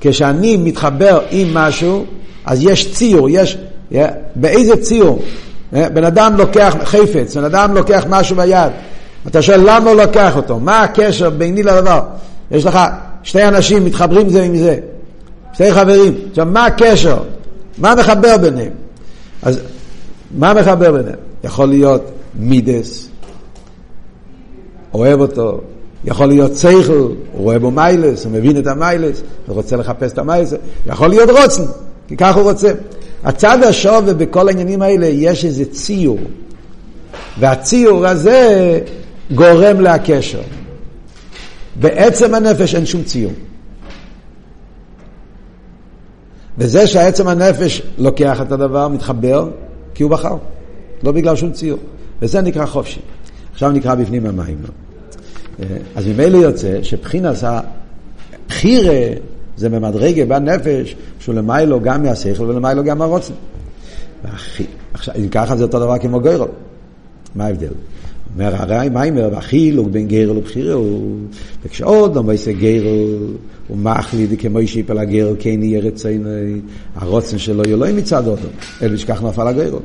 [0.00, 2.04] כשאני מתחבר עם משהו,
[2.44, 3.58] אז יש ציור, יש,
[4.34, 5.22] באיזה ציור?
[5.72, 8.72] בן אדם לוקח חפץ, בן אדם לוקח משהו ביד,
[9.26, 12.00] אתה שואל למה הוא לוקח אותו, מה הקשר ביני לדבר?
[12.50, 12.78] יש לך
[13.22, 14.78] שתי אנשים מתחברים זה עם זה,
[15.52, 17.18] שתי חברים, עכשיו מה הקשר?
[17.78, 18.72] מה מחבר ביניהם?
[19.42, 19.60] אז
[20.38, 21.18] מה מחבר ביניהם?
[21.44, 23.08] יכול להיות מידס,
[24.94, 25.60] אוהב אותו,
[26.04, 30.18] יכול להיות שכל, הוא רואה בו מיילס, הוא מבין את המיילס, הוא רוצה לחפש את
[30.18, 30.54] המיילס,
[30.86, 31.62] יכול להיות רוצן,
[32.08, 32.72] כי ככה הוא רוצה.
[33.24, 36.18] הצד השווה בכל העניינים האלה יש איזה ציור,
[37.38, 38.80] והציור הזה
[39.34, 40.40] גורם להקשר.
[41.80, 43.32] בעצם הנפש אין שום ציור.
[46.58, 49.48] וזה שהעצם הנפש לוקח את הדבר, מתחבר,
[49.94, 50.36] כי הוא בחר,
[51.02, 51.78] לא בגלל שום ציור.
[52.22, 53.00] וזה נקרא חופשי.
[53.52, 54.58] עכשיו נקרא בפנים המים.
[55.94, 59.08] אז ממילא יוצא שבחינס הבחירה
[59.56, 63.34] זה במדרגה בנפש, שהוא למיילו גם מהשכל ולמיילו גם מהרוצן.
[64.94, 66.46] עכשיו, אם ככה זה אותו דבר כמו גוירו.
[67.34, 67.68] מה ההבדל?
[68.34, 71.16] אומר הרי מיימר, והחילוק בין גרל ובחירה הוא,
[71.64, 73.18] וכשעוד לא מייסה גרל,
[73.68, 76.28] הוא מחליד כמו שיפל הגרל, כן יהיה רצינו,
[76.94, 78.48] הרוצן שלו יהיה לא מצד אותו,
[78.82, 79.78] אלא שכך נפל הגרל.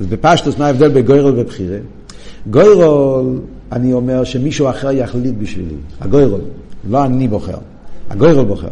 [0.00, 1.78] אז בפשטוס מה ההבדל בין גוירל ובחירה?
[2.50, 3.38] גוירל,
[3.72, 6.40] אני אומר שמישהו אחר יחליט בשבילי, הגוירל,
[6.88, 7.58] לא אני בוחר,
[8.10, 8.68] הגוירל בוחר.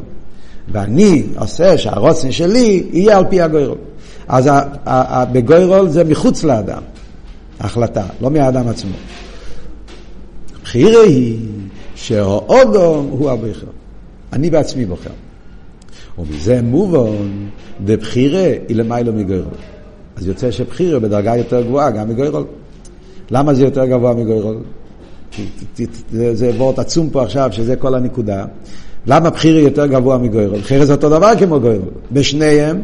[0.73, 3.77] ואני עושה שהרוצן שלי יהיה על פי הגוירל.
[4.29, 4.51] אז
[5.33, 6.83] בגוירל זה מחוץ לאדם,
[7.61, 8.97] החלטה, לא מהאדם עצמו.
[10.63, 11.39] בחירה היא
[11.95, 13.67] שהאודום הוא הבוחר.
[14.33, 15.11] אני בעצמי בוחר.
[16.19, 17.49] ומזה מובן,
[17.85, 19.45] בבחירה היא למיילו מגוירל.
[20.17, 22.45] אז יוצא שבחירה בדרגה יותר גבוהה גם מגוירל.
[23.31, 24.57] למה זה יותר גבוה מגוירל?
[26.33, 28.45] זה וורט עצום פה עכשיו, שזה כל הנקודה.
[29.07, 30.61] למה בחירה יותר גבוה מגוירל?
[30.61, 31.81] בחירה זה אותו דבר כמו גוירל.
[32.13, 32.83] בשניהם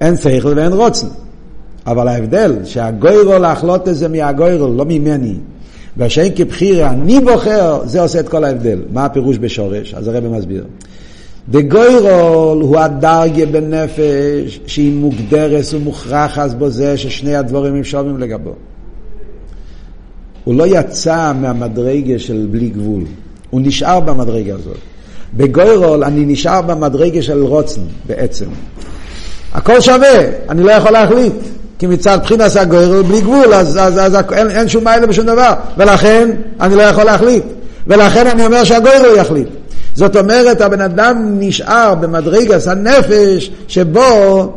[0.00, 1.06] אין שכל ואין רוצן.
[1.86, 5.34] אבל ההבדל, שהגוירל להחלוט את זה מהגוירל, לא ממני.
[5.96, 8.78] והשאין כבחירה, אני בוחר, זה עושה את כל ההבדל.
[8.92, 9.94] מה הפירוש בשורש?
[9.94, 10.64] אז הרב מסביר.
[11.48, 18.52] בגוירול הוא הדרגיה בנפש שהיא מוגדרס ומוכרחס בו זה ששני הדבורים הם שווים לגבו.
[20.46, 23.02] הוא לא יצא מהמדרגה של בלי גבול,
[23.50, 24.76] הוא נשאר במדרגה הזאת.
[25.34, 28.46] בגוירול אני נשאר במדרגה של רוצן בעצם.
[29.52, 31.32] הכל שווה, אני לא יכול להחליט.
[31.78, 35.52] כי מצד בחינס הגוירול בלי גבול, אז, אז, אז אין, אין שום מיילה בשום דבר,
[35.76, 36.30] ולכן
[36.60, 37.44] אני לא יכול להחליט.
[37.86, 39.48] ולכן אני אומר שהגוירול יחליט.
[39.94, 44.52] זאת אומרת, הבן אדם נשאר במדרגס הנפש שבו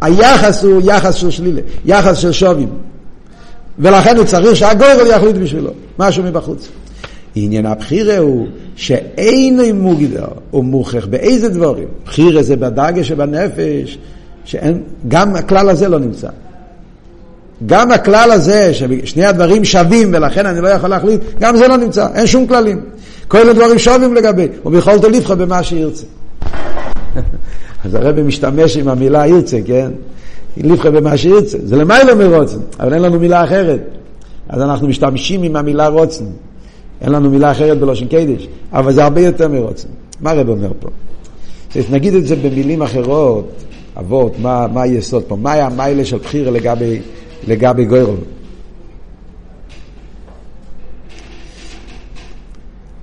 [0.00, 2.68] היחס הוא יחס של שלילה, יחס של שובים.
[3.78, 6.68] ולכן הוא צריך שהגוירל יחליט בשבילו, משהו מבחוץ.
[7.34, 11.88] עניין הבחירה הוא שאין מוגדר או מוכרח באיזה דברים.
[12.04, 13.98] בחירה זה בדרגה שבנפש,
[14.44, 16.28] שאין, גם הכלל הזה לא נמצא.
[17.66, 22.06] גם הכלל הזה, ששני הדברים שווים ולכן אני לא יכול להחליט, גם זה לא נמצא,
[22.14, 22.80] אין שום כללים.
[23.28, 26.06] כל הדברים שווים לגבי, וביכולתו לבחור במה שירצה.
[27.84, 29.90] אז הרבי משתמש עם המילה ירצה, כן?
[30.56, 31.58] לבחור במה שירצה.
[31.64, 33.80] זה למיילא מרוצן, אבל אין לנו מילה אחרת.
[34.48, 36.24] אז אנחנו משתמשים עם המילה רוצן.
[37.00, 39.88] אין לנו מילה אחרת בלושן קדש, אבל זה הרבה יותר מרוצן.
[40.20, 40.88] מה הרב אומר פה?
[41.90, 43.52] נגיד את זה במילים אחרות,
[43.98, 45.36] אבות, מה, מה היסוד פה?
[45.36, 47.00] מה היה המיילה של בחירה לגבי,
[47.48, 48.16] לגבי גוירול?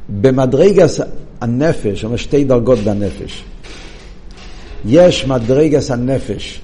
[0.09, 0.99] במדרגס
[1.41, 3.43] הנפש, אומר שתי דרגות בנפש.
[4.85, 6.61] יש מדרגס הנפש,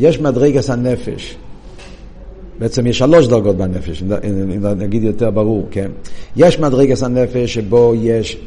[0.00, 1.36] יש מדרגס הנפש,
[2.58, 5.90] בעצם יש שלוש דרגות בנפש, אם נגיד יותר ברור, כן?
[6.36, 8.38] יש מדרגס הנפש שבו יש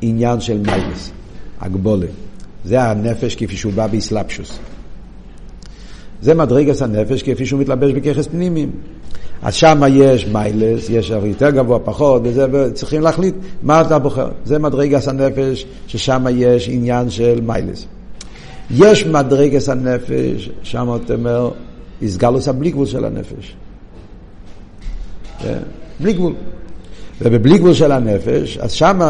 [0.00, 1.10] עניין של מיילס,
[1.60, 2.06] הגבולה.
[2.64, 4.58] זה הנפש כפי שהוא בא באסלאפשוס.
[6.22, 8.70] זה מדרגס הנפש כפי שהוא מתלבש בככס פנימיים.
[9.42, 14.28] אז שם יש מיילס, יש יותר גבוה, פחות, וזה, וצריכים להחליט מה אתה בוחר.
[14.44, 17.86] זה מדרגס הנפש, ששם יש עניין של מיילס.
[18.70, 21.50] יש מדרגס הנפש, שם אתה אומר,
[22.02, 23.56] איסגלוס הבלי גבול של הנפש.
[25.38, 25.58] כן?
[26.00, 26.34] בלי גבול.
[27.20, 29.00] ובבלי גבול של הנפש, אז שם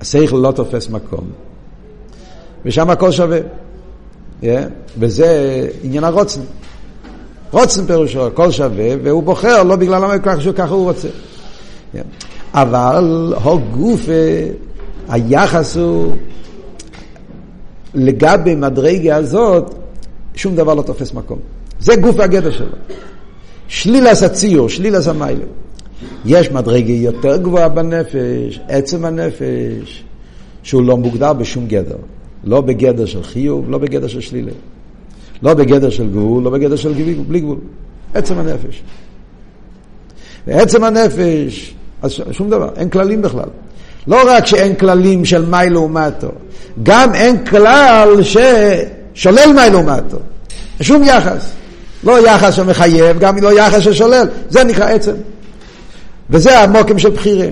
[0.00, 1.30] השכל לא תופס מקום.
[2.64, 3.38] ושם הכל שווה.
[4.42, 4.46] Yeah,
[4.98, 6.40] וזה עניין הרוצן.
[7.50, 11.08] רוצן פירושו, הכל שווה, והוא בוחר לא בגלל למה ככה הוא רוצה.
[11.08, 11.98] Yeah.
[12.54, 14.00] אבל הגוף,
[15.08, 16.16] היחס הוא,
[17.96, 19.74] לגבי מדרגה הזאת,
[20.34, 21.38] שום דבר לא תופס מקום.
[21.80, 22.66] זה גוף הגדר שלו.
[23.68, 25.44] שלילס הציור, שלילס המיילה.
[26.24, 30.04] יש מדרגה יותר גבוהה בנפש, עצם הנפש,
[30.62, 31.96] שהוא לא מוגדר בשום גדר.
[32.44, 34.52] לא בגדר של חיוב, לא בגדר של שלילה.
[35.42, 37.58] לא בגדר של גבול, לא בגדר של גבול, בלי גבול.
[38.14, 38.82] עצם הנפש.
[40.46, 43.48] ועצם הנפש, אז שום דבר, אין כללים בכלל.
[44.08, 46.28] לא רק שאין כללים של מי לעומתו,
[46.82, 50.18] גם אין כלל ששולל מי לעומתו.
[50.80, 51.50] שום יחס.
[52.04, 54.28] לא יחס שמחייב, גם לא יחס ששולל.
[54.48, 55.14] זה נקרא עצם.
[56.30, 57.46] וזה המוקם של בחירה.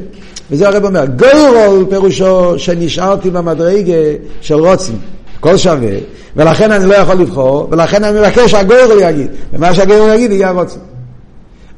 [0.50, 3.92] וזה הרב אומר, גוירול פירושו שנשארתי במדרגה
[4.40, 4.92] של רוצן,
[5.38, 5.96] הכל שווה,
[6.36, 10.78] ולכן אני לא יכול לבחור, ולכן אני מבקש שהגוירול יגיד, ומה שהגוירול יגיד יהיה רוצן.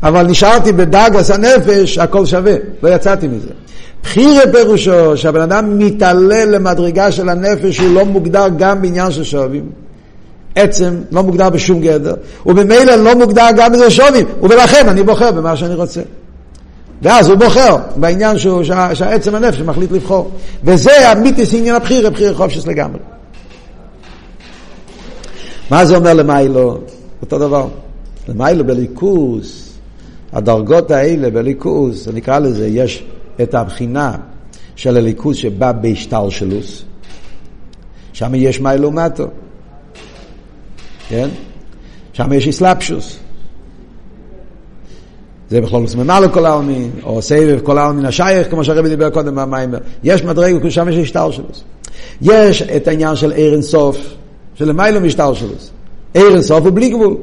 [0.02, 3.48] אבל נשארתי בדאגס הנפש, הכל שווה, לא יצאתי מזה.
[4.06, 9.70] בחירה פירושו שהבן אדם מתעלה למדרגה של הנפש, הוא לא מוגדר גם בעניין של שווים.
[10.54, 12.14] עצם לא מוגדר בשום גדר,
[12.46, 16.00] וממילא לא מוגדר גם בזה שווים, ולכן אני בוחר במה שאני רוצה.
[17.02, 20.30] ואז הוא בוחר בעניין שהוא, שה, שהעצם הנפש מחליט לבחור.
[20.64, 22.98] וזה המיתיס עניין הבחירה, בחירה חופשס לגמרי.
[25.70, 26.78] מה זה אומר למיילו?
[27.22, 27.66] אותו דבר.
[28.28, 29.70] למיילו בליכוס,
[30.32, 33.04] הדרגות האלה בליכוס, נקרא לזה, יש
[33.42, 34.16] את הבחינה
[34.76, 36.84] של הליכוס שבא בהשתלשלוס,
[38.12, 39.26] שם יש מיילו מטו.
[41.08, 41.28] כן?
[42.12, 43.18] שם יש אסלאפשוס.
[45.50, 49.78] זה בכלול מסממה לכל העלמין, או סבב כל העלמין השייך, כמו שהרבי דיבר קודם במיימר.
[50.04, 51.44] יש מדרגה, שם יש השטר שלו.
[52.22, 53.98] יש את העניין של עיר אינסוף,
[54.54, 55.52] שלמיילו משטר שלו.
[56.14, 57.16] עיר אינסוף הוא בלי גבול.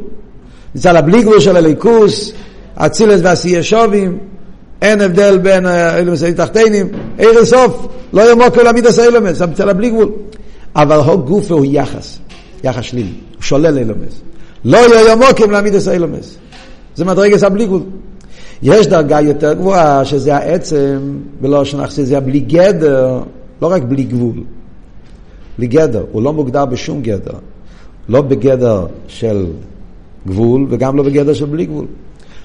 [0.76, 2.32] מצד הבלי גבול של הליכוס,
[2.76, 4.18] אצילס ועשייה שובים,
[4.84, 5.66] אין הבדל בין
[5.98, 10.12] אילומס תחתינים, עיר אינסוף, לא ימוקו למידס אילומס, מצד הבלי גבול.
[10.76, 12.20] אבל הו גופה הוא יחס,
[12.64, 14.22] יחס שלילי, הוא שולל אילומס.
[14.66, 16.38] לא יהיה מוקים למידס אילומס.
[16.96, 17.82] זה מדרגס הבלי גבול.
[18.62, 21.00] יש דרגה יותר גבוהה, שזה העצם,
[21.42, 23.20] ולא שנחשי, זה בלי גדר,
[23.62, 24.44] לא רק בלי גבול.
[25.58, 27.38] בלי גדר, הוא לא מוגדר בשום גדר.
[28.10, 29.46] לא בגדר של
[30.28, 31.86] גבול, וגם לא בגדר של בלי גבול.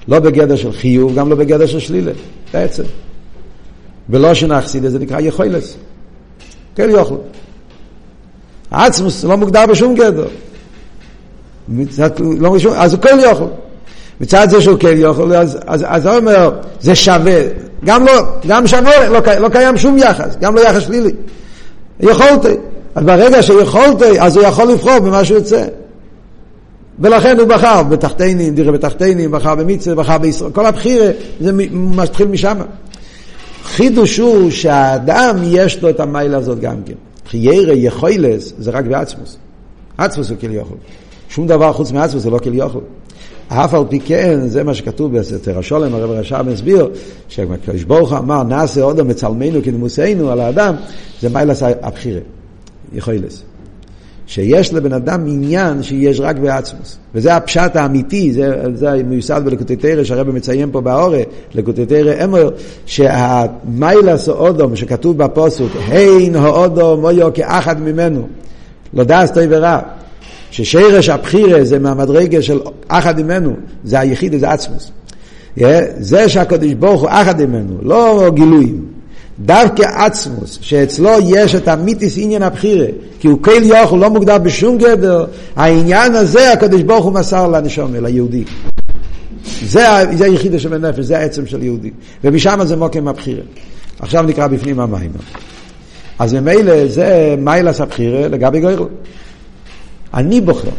[0.09, 2.11] לא בגדר של חיוב, גם לא בגדר של שלילה,
[2.53, 2.83] בעצם.
[4.09, 5.75] ולא שנחסיד, זה נקרא יכולס.
[6.75, 7.17] כן יאכלו.
[8.71, 10.27] העצמוס לא מוגדר בשום גדר.
[12.19, 13.45] לא אז הוא כן יאכל.
[14.21, 17.41] מצד זה שהוא כן יכול, אז, אז, אז הוא אומר, זה שווה.
[17.85, 18.13] גם לא,
[18.47, 21.11] גם שווה, לא, לא קיים שום יחס, גם לא יחס שלילי.
[21.99, 22.53] יכולתי.
[22.95, 25.65] אז ברגע שיכולתי, אז הוא יכול לבחור במה שהוא יוצא.
[26.99, 30.51] ולכן הוא בחר בתחתינים, דירה בתחתינים, בחר במצווה, בחר בישראל.
[30.51, 32.57] כל הבחירה, זה מתחיל משם.
[33.63, 36.93] חידוש הוא שהאדם יש לו את המיילה הזאת גם כן.
[37.29, 39.37] חיירה יכולס זה רק בעצמוס.
[39.97, 40.75] עצמוס הוא כליוכל.
[41.29, 42.79] שום דבר חוץ מעצמוס זה לא כליוכל.
[43.47, 46.89] אף על פי כן, זה מה שכתוב בסתר השולם, הרב רש"ב מסביר,
[47.27, 50.75] שהקדוש ברוך אמר, נעשה עוד מצלמנו כנמוסנו על האדם,
[51.21, 52.19] זה מיילס הבחירה,
[52.93, 53.43] יכולס.
[54.29, 56.97] שיש לבן אדם עניין שיש רק בעצמוס.
[57.15, 61.21] וזה הפשט האמיתי, זה, זה מיוסד בלקוטי תרא, שהרבא מציין פה באורה,
[61.53, 62.49] לקוטי תרא אמר,
[62.85, 68.27] שהמיילס האודום שכתוב בפוסוק, הין האודום מויו כאחד ממנו,
[68.93, 69.79] לא דעת טוב ורע.
[70.51, 74.91] ששרש הבחירה זה מהמדרגה של אחד ממנו, זה היחיד, זה עצמוס.
[75.97, 78.98] זה שהקדוש ברוך הוא אחד ממנו, לא גילויים.
[79.39, 82.85] דווקא עצמוס, שאצלו יש את המיתיס עניין הבחירה,
[83.19, 85.25] כי הוא כל יוכל, לא מוגדר בשום גדר,
[85.55, 88.43] העניין הזה הקדוש ברוך הוא מסר לנשום, ליהודי.
[89.65, 91.91] זה, זה היחידה של הנפש, זה העצם של יהודי.
[92.23, 93.41] ומשם זה מוקם הבחירה.
[93.99, 95.11] עכשיו נקרא בפנים המים.
[96.19, 98.85] אז ממילא זה מיילס הבחירה לגבי גוירו.
[100.13, 100.69] אני בוחר,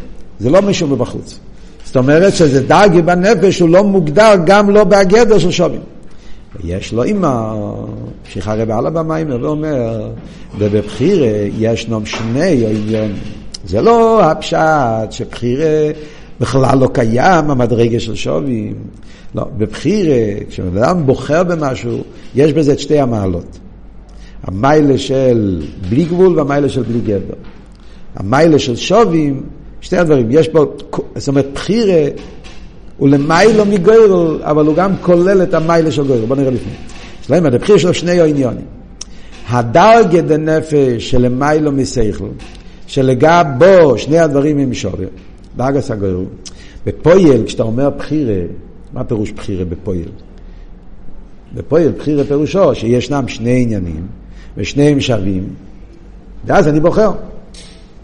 [0.41, 1.39] זה לא מישהו מבחוץ.
[1.85, 5.81] זאת אומרת שזה דרגי בנפש, הוא לא מוגדר גם לא בהגדר של שובים.
[6.57, 7.55] ויש לו אימא,
[8.45, 10.11] הרב הלאה במיימר ואומר,
[10.59, 13.17] ובבחירה ישנם שני עניונים.
[13.65, 15.91] זה לא הפשט שבחירה
[16.41, 18.75] בכלל לא קיים המדרגה של שובים.
[19.35, 22.03] לא, בבחירה, כשבן אדם בוחר במשהו,
[22.35, 23.59] יש בזה את שתי המעלות.
[24.43, 27.35] המיילה של בלי גבול והמיילה של בלי גבר.
[28.17, 29.43] המיילה של שובים,
[29.81, 30.65] שתי הדברים, יש פה,
[31.17, 32.09] זאת אומרת, בחירה
[33.01, 36.27] הוא למיילו מגוירו, אבל הוא גם כולל את המיילה של גוירו.
[36.27, 36.73] בוא נראה לפני.
[37.23, 38.65] שלמה, הבחירה שלו שני עניונים.
[39.49, 42.29] הדרגה דנפש של למיילו מסייכל,
[42.87, 45.07] שלגביו שני הדברים הם שווים,
[45.57, 46.25] דרגת הגורל.
[46.87, 48.43] בפועל, כשאתה אומר בחירה,
[48.93, 50.09] מה פירוש בחירה בפועל?
[51.55, 54.07] בפועל בחירה פירושו שישנם שני עניינים,
[54.57, 55.49] ושניהם שווים,
[56.45, 57.11] ואז אני בוחר.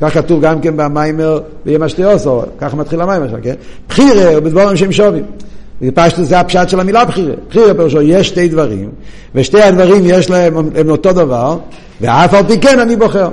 [0.00, 3.54] כך כתוב גם כן במאמר ביום עשתי עשר, ככה מתחיל המאמר שלו, כן?
[3.88, 5.24] בחירה בדבורים שהם שווים.
[5.82, 7.34] ופשטו זה הפשט של המילה בחירה.
[7.48, 8.90] בחירה פירושו, יש שתי דברים,
[9.34, 11.58] ושתי הדברים יש להם, הם אותו דבר,
[12.00, 13.28] ואף על פי כן אני בוחר.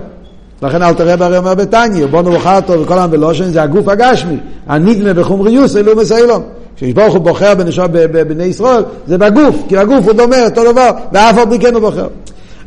[0.62, 4.38] לכן אל תראה הרי אומר בתניא, בוא נבחר אותו וכל העם בלושן, זה הגוף הגשמי,
[4.68, 6.44] הנדמה בחומריוס, אלו מסיילום.
[6.76, 7.54] כשברוך הוא בוחר
[7.92, 11.82] בבני ישראל, זה בגוף, כי הגוף הוא דומה, אותו דבר, ואף על פי כן הוא
[11.82, 12.08] בוחר.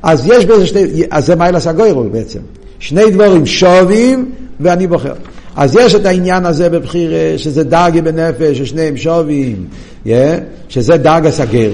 [0.02, 2.38] אז יש בזה שתי, אז זה מיילס הגוירול בעצם.
[2.78, 5.14] שני דבורים שווים ואני בוחר.
[5.56, 9.66] אז יש את העניין הזה בבחיר, שזה דרגי בנפש, ששניהם שווים,
[10.06, 10.08] yeah,
[10.68, 11.70] שזה דרגה סגר.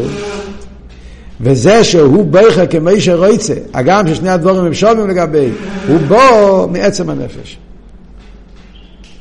[1.41, 5.49] וזה שהוא בוחר כמי שרויצה, הגם ששני הדבורים הם שווים לגבי,
[5.89, 7.59] הוא בו מעצם הנפש.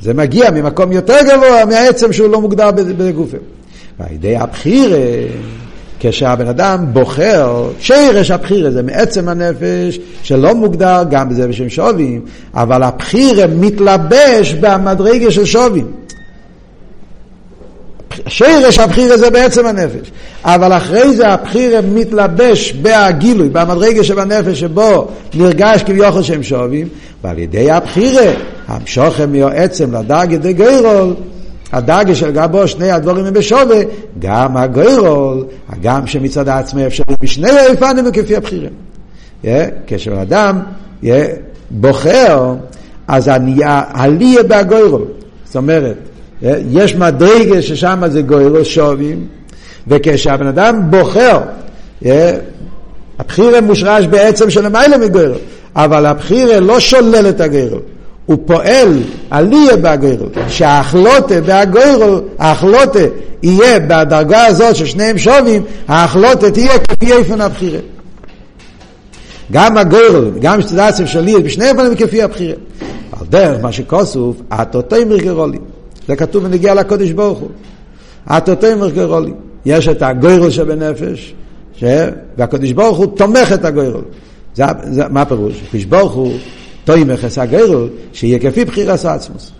[0.01, 3.39] זה מגיע ממקום יותר גבוה מהעצם שהוא לא מוגדר בגופים.
[3.99, 4.97] ועל ידי הבחירה
[6.01, 12.21] כשהבן אדם בוחר, שרש הבחירה זה מעצם הנפש, שלא מוגדר גם בזה בשם שובים,
[12.53, 15.87] אבל הבחירה מתלבש במדרגה של שובים.
[18.27, 20.11] שרש הבחירה זה בעצם הנפש,
[20.43, 26.87] אבל אחרי זה הבחירה מתלבש בהגילוי, במדרגה שבנפש שבו נרגש כביכול שהם שובים,
[27.23, 28.31] ועל ידי הבחירה,
[28.67, 29.33] המשוכם
[29.93, 31.13] לדרגה דה גיירול,
[31.71, 33.81] הדאגה של גבו שני הדבורים הם בשווה,
[34.19, 38.71] גם הגוירול, הגם שמצד העצמי אפשרי בשני האיפנים וכפי הבחירים.
[39.43, 39.47] Yeah,
[39.87, 40.59] כשאדם
[41.03, 41.07] yeah,
[41.71, 42.53] בוחר,
[43.07, 43.29] אז
[43.67, 45.05] העלייה בהגוירול.
[45.45, 45.95] זאת אומרת,
[46.41, 49.27] yeah, יש מדרגה ששם זה גוירול שווים,
[49.87, 51.39] וכשהבן אדם בוחר,
[52.03, 52.07] yeah,
[53.19, 55.37] הבחירה מושרש בעצם של המיילה מגוירול,
[55.75, 57.81] אבל הבחירה לא שולל את הגוירול.
[58.31, 62.99] הוא פועל עליה בהגוירו, שההחלוטה בהגוירו, ההחלוטה
[63.43, 67.79] יהיה בדרגה הזאת ששניהם שווים, ההחלוטה תהיה כפי איפן הבחירה.
[69.51, 72.53] גם הגוירו, גם שתדעצם שלי, בשני אופנים כפי הבחירה.
[73.19, 75.57] על דרך מה שכוסוף, התותים מרגרולי.
[76.07, 77.49] זה כתוב ונגיע לקודש ברוך הוא.
[78.27, 79.31] התותים מרגרולי.
[79.65, 81.33] יש את הגוירו שבנפש,
[81.75, 81.83] ש...
[82.37, 84.01] והקודש ברוך הוא תומך את הגוירו.
[84.55, 85.61] זה, זה, מה הפירוש?
[85.67, 86.33] הקדוש ברוך הוא
[86.85, 89.51] תוימך עשה גרל, שיהיה כפי בחירס עצמוס.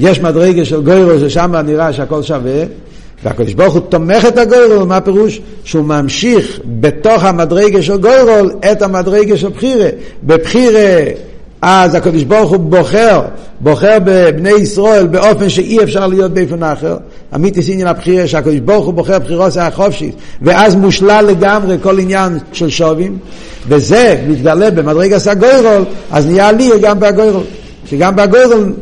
[0.00, 2.62] יש מדרגה של גוירו ששם נראה שהכל שווה,
[3.24, 5.40] והקדוש ברוך הוא תומך את הגוירול, מה הפירוש?
[5.64, 9.88] שהוא ממשיך בתוך המדרגה של גוירול את המדרגה של בחירה.
[10.22, 11.00] בבחירה
[11.62, 13.22] אז הקדוש ברוך הוא בוחר,
[13.60, 16.96] בוחר בבני ישראל באופן שאי אפשר להיות באופן אחר.
[17.34, 22.38] אמיתיס עניין הבחירה שהקדוש ברוך הוא בוחר בחירות זה החופשית, ואז מושלל לגמרי כל עניין
[22.52, 23.18] של שובים,
[23.68, 27.44] וזה מתגלה במדרגת הגוירול, אז נהיה לי גם בהגוירול,
[27.86, 28.72] שגם בהגוירול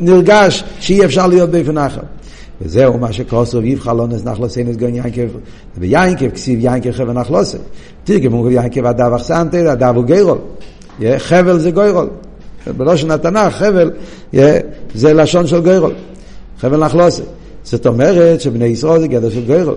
[0.00, 2.00] נרגש שאי אפשר להיות באופן אחר.
[2.62, 5.22] וזהו מה שקוסוב יבחר לא נזנח לו סיינס גון ינקב
[5.78, 7.58] ויינקב כסיב ינקב חבר נחלוסר
[8.04, 10.38] תרגמו ינקב הדב אחסנטר הדב הוא גיירול
[11.18, 12.08] חבל זה גוירול.
[12.76, 13.90] בלושן התנ"ך חבל
[14.94, 15.92] זה לשון של גוירול.
[16.60, 17.22] חבל נחלוסי.
[17.64, 19.76] זאת אומרת שבני ישראל זה גדר של גוירול.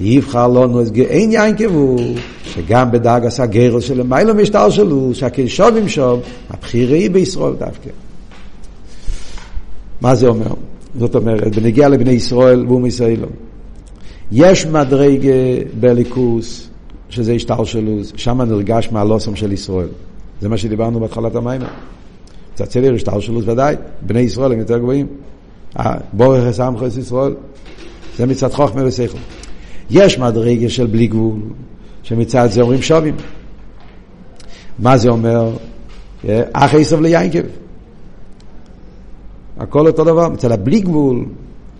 [0.00, 1.96] יבחר לנו את אין יין כבו,
[2.44, 6.20] שגם בדאג עשה גרל של מיילו משטר שלו, שהכשוב עם שוב,
[6.50, 7.90] הבחירה היא בישראל דווקא.
[10.00, 10.54] מה זה אומר?
[10.98, 13.26] זאת אומרת, בנגיע לבני ישראל ואום ישראלו.
[14.32, 15.32] יש מדרגה
[15.80, 16.68] בליכוס,
[17.10, 19.88] שזה השטר שלו, שם נרגש מהלוסם של ישראל.
[20.40, 21.60] זה מה שדיברנו בהתחלת המים.
[22.56, 25.06] סדר השתלשלות ודאי, בני ישראל הם יותר גבוהים.
[26.12, 27.34] בורך אסמכו את ישראל,
[28.16, 29.18] זה מצד חוכמה ושכל.
[29.90, 31.40] יש מדרגה של בלי גבול,
[32.02, 33.16] שמצד זה אומרים שווים.
[34.78, 35.50] מה זה אומר?
[36.52, 37.38] אח עשב ליינקב.
[39.58, 41.24] הכל אותו דבר, מצד הבלי גבול,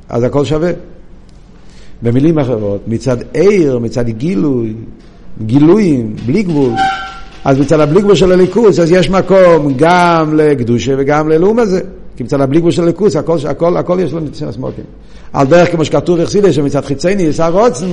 [0.08, 0.70] אז הכל שווה.
[2.02, 4.74] במילים אחרות, מצד עיר, מצד גילוי,
[5.46, 6.72] גילויים, בלי גבול,
[7.46, 11.80] אז מצד הבלי גבול של הליכוס, אז יש מקום גם לקדושה וגם ללאום הזה.
[12.16, 14.84] כי מצד הבלי גבול של ליכוס, הכל, הכל, הכל יש לו ניצים הסמוקים.
[15.32, 17.86] על דרך כמו שכתוב יחסידי, שמצד חיצייני יש הרוצן,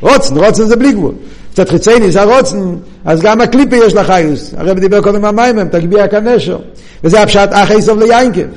[0.00, 1.12] רוצן, רוצן זה בלי גבול.
[1.52, 2.58] מצד חיצייני יש הרוצן,
[3.04, 4.54] אז גם הקליפה יש לה חיוס.
[4.56, 6.58] הרב דיבר קודם על מים, תגביה כנשר.
[7.04, 8.48] וזה הפשט אחי סוף ליינקב.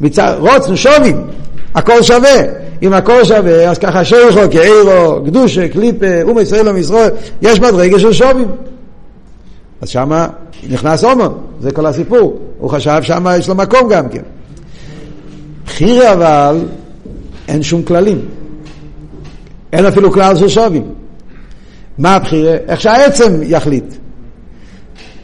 [0.00, 1.22] מצד רוצן, שובים,
[1.74, 2.42] הכל שווה.
[2.82, 7.10] אם הכל שווה, אז ככה שייכו, כאירו, קדושה, קליפה, אום ישראל ומישראל,
[7.42, 8.48] יש מדרגה של שובים.
[9.80, 10.28] אז שמה
[10.70, 12.38] נכנס אומון, זה כל הסיפור.
[12.58, 14.22] הוא חשב שמה יש לו מקום גם כן.
[15.64, 16.64] בחירה אבל,
[17.48, 18.20] אין שום כללים.
[19.72, 20.84] אין אפילו כלל של שובים.
[21.98, 22.56] מה הבחירה?
[22.68, 23.94] איך שהעצם יחליט.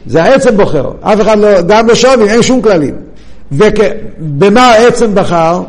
[0.05, 0.91] זה העצם בוחר.
[1.01, 2.95] אף אחד לא, גם בשובים אין שום כללים.
[3.51, 5.61] ובמה העצם בחר?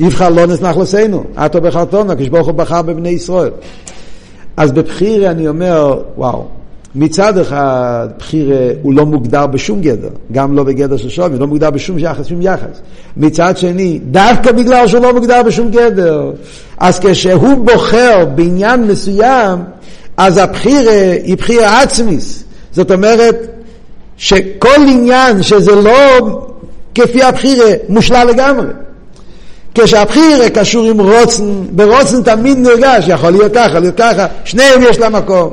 [0.00, 3.50] יבחר לא נסנח לסיינו, עטו בחרטונו, כשברוך הוא בחר בבני ישראל.
[4.56, 6.46] אז בבחירה אני אומר, וואו,
[6.94, 11.70] מצד אחד בחירה הוא לא מוגדר בשום גדר, גם לא בגדר של שווי, לא מוגדר
[11.70, 12.80] בשום יחס, שום יחס.
[13.16, 16.32] מצד שני, דווקא בגלל שהוא לא מוגדר בשום גדר,
[16.78, 19.58] אז כשהוא בוחר בעניין מסוים,
[20.16, 22.44] אז הבחירה היא בחירה עצמיס.
[22.72, 23.36] זאת אומרת,
[24.16, 26.40] שכל עניין שזה לא
[26.94, 28.66] כפי הבחירה מושלל לגמרי.
[29.74, 34.98] כשהבחירה קשור עם רוצן, ברוצן תמיד נרגש, יכול להיות ככה, יכול להיות ככה, שניהם יש
[34.98, 35.52] לה מקום.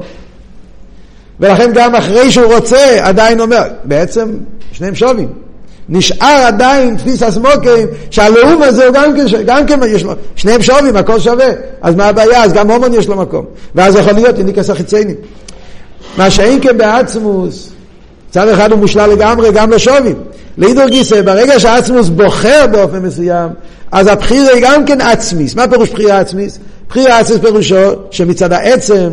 [1.40, 4.30] ולכן גם אחרי שהוא רוצה, עדיין אומר, בעצם
[4.72, 5.28] שניהם שווים.
[5.90, 10.96] נשאר עדיין תפיס הסמוקים, שהלאום הזה הוא גם כן, גם כן יש לו, שניהם שווים,
[10.96, 11.48] הכל שווה.
[11.82, 12.44] אז מה הבעיה?
[12.44, 13.46] אז גם הומון יש לו מקום.
[13.76, 15.16] ואז יכול להיות איניקס החיציינים.
[16.18, 17.70] מה שאין כן בעצמוס,
[18.32, 20.16] צד אחד הוא מושלל לגמרי, גם שווים.
[20.58, 23.50] לאידור גיסא, ברגע שהעצמוס בוחר באופן מסוים,
[23.92, 25.56] אז הבחירה היא גם כן עצמיס.
[25.56, 26.60] מה פירוש בחירה עצמיס?
[26.90, 29.10] בחירה עצמיס פירושו שמצד העצם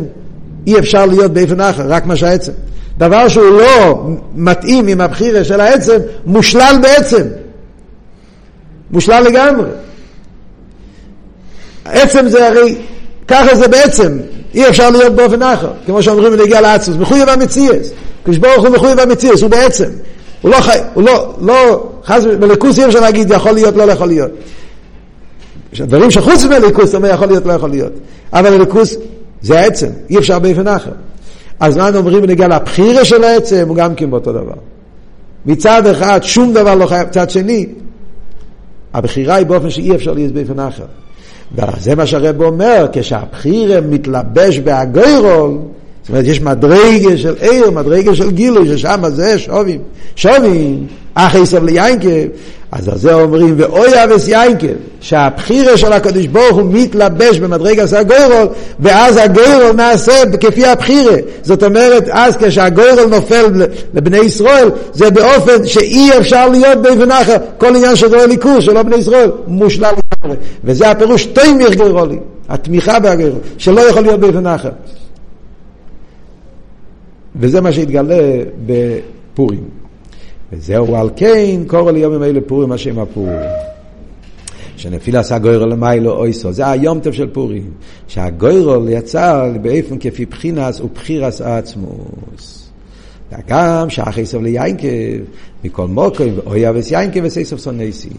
[0.67, 2.51] אי אפשר להיות באיפן אחר, רק מה שהעצם.
[2.97, 7.23] דבר שהוא לא מתאים עם הבחירה של העצם, מושלל בעצם.
[8.91, 9.69] מושלל לגמרי.
[11.85, 12.75] עצם זה הרי,
[13.27, 14.17] ככה זה בעצם,
[14.53, 17.91] אי אפשר להיות באופן אחר, כמו שאומרים להגיע לעצמוס, מחויב המציאס,
[18.25, 19.89] כשברוך הוא מחויב המציאס, הוא בעצם,
[20.41, 24.07] הוא לא חי, הוא לא, לא, חס בליכוס אי אפשר להגיד יכול להיות, לא יכול
[24.07, 24.31] להיות.
[25.79, 27.91] דברים שחוץ מליכוס, זאת אומרת יכול להיות, לא יכול להיות.
[28.33, 28.95] אבל הליכוס
[29.43, 30.91] זה העצם, אי אפשר באופן אחר.
[31.59, 34.55] אז מה אומרים בנגיע לבחירה של העצם, הוא גם כן באותו דבר.
[35.45, 37.65] מצד אחד שום דבר לא חייב, מצד שני,
[38.93, 40.85] הבחירה היא באופן שאי אפשר להיות באופן אחר.
[41.55, 45.57] וזה מה שהרב אומר, כשהבחירה מתלבש בהגוירול,
[46.01, 49.81] זאת אומרת, יש מדרגה של עיר, מדרגה של גילוי, ששם זה שובים.
[50.15, 52.27] שובים, אחי סב ליינקב,
[52.75, 54.67] אז על זה אומרים, ואוי אבס יינקב,
[55.01, 58.47] שהבחירה של הקדוש ברוך הוא מתלבש במדרגה של הגוירול,
[58.79, 61.15] ואז הגוירול נעשה כפי הבחירה.
[61.41, 63.45] זאת אומרת, אז כשהגוירול נופל
[63.93, 67.37] לבני ישראל, זה באופן שאי אפשר להיות באופן אחר.
[67.57, 70.37] כל עניין של גוירול ליכוס, שלא בני ישראל, מושלל לגמרי.
[70.63, 72.19] וזה הפירוש תימיר גוירולי,
[72.49, 74.71] התמיכה בהגוירול, שלא יכול להיות באופן אחר.
[77.35, 78.19] וזה מה שהתגלה
[78.65, 79.82] בפורים.
[80.57, 83.39] וזהו על כן קורא ליומים אלה פורים השם הפורים.
[84.77, 86.51] שנפיל עשה גוירול למיילו אויסו.
[86.51, 87.71] זה היומטב של פורים.
[88.07, 92.69] שהגוירול יצא באופן כפי בחינס ובחירס עצמוס.
[93.31, 94.87] וגם שאחי סוף ליינקב,
[95.63, 98.09] מכל מוקרים, ואוי אבס יינקב וסי סוף סונסי.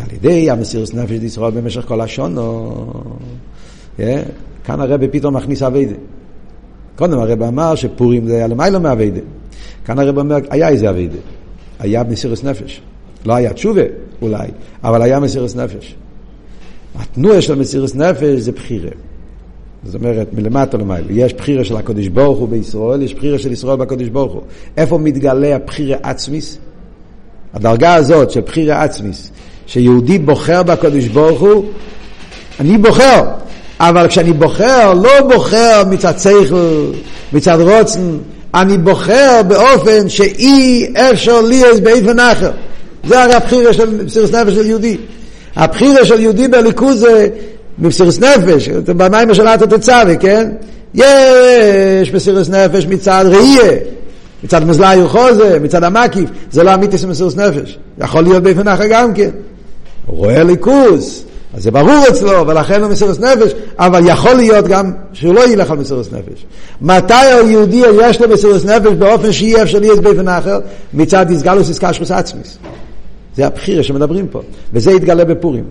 [0.00, 2.74] ועל ידי המסירוס נפש דישראל במשך כל השונו.
[4.64, 5.94] כאן הרב פתאום מכניס אביידה.
[6.96, 9.20] קודם הרב אמר שפורים זה היה למיילו מאביידה.
[9.84, 11.18] כאן הרב אומר, היה איזה אביידה.
[11.82, 12.80] היה מסירת נפש.
[13.26, 13.82] לא היה תשובה
[14.22, 14.48] אולי,
[14.84, 15.94] אבל היה מסירת נפש.
[16.98, 18.90] התנועה של מסירת נפש זה בחירה.
[19.84, 21.04] זאת אומרת, מלמטה למעלה.
[21.10, 24.42] יש בחירה של הקודש ברוך הוא בישראל, יש בחירה של ישראל בקודש ברוך הוא.
[24.76, 26.58] איפה מתגלה הבחירה עצמיס?
[27.54, 29.30] הדרגה הזאת של בחירה עצמיס,
[29.66, 31.64] שיהודי בוחר בקודש ברוך הוא,
[32.60, 33.22] אני בוחר,
[33.80, 36.92] אבל כשאני בוחר, לא בוחר מצד שכל,
[37.32, 38.18] מצד רוצן,
[38.54, 42.50] אני בוחר באופן שאי אפשר לי אז באיפן אחר.
[43.04, 44.96] זה הרי הבחירה של מסירת נפש של יהודי.
[45.56, 47.28] הבחירה של יהודי בליכוז זה
[47.78, 50.50] מסירת נפש, במים של עטו תצווה, כן?
[50.94, 53.72] יש מסירת נפש מצד ראייה,
[54.44, 57.78] מצד מזלאי וחוזה, מצד המקיף, זה לא אמיתי של מסירת נפש.
[57.98, 59.30] יכול להיות באיפן אחר גם כן.
[60.06, 61.24] רואה ליכוז,
[61.54, 65.70] אז זה ברור אצלו, ולכן הוא מסירות נפש, אבל יכול להיות גם שהוא לא ילך
[65.70, 66.46] על מסירות נפש.
[66.80, 70.60] מתי היהודי יש לו מסירות נפש באופן שאי אפשר להיות באופן אחר?
[70.94, 72.58] מצד איסגלוס איסקשרוס עצמיס.
[73.36, 74.40] זה הבחירה שמדברים פה,
[74.72, 75.64] וזה יתגלה בפורים.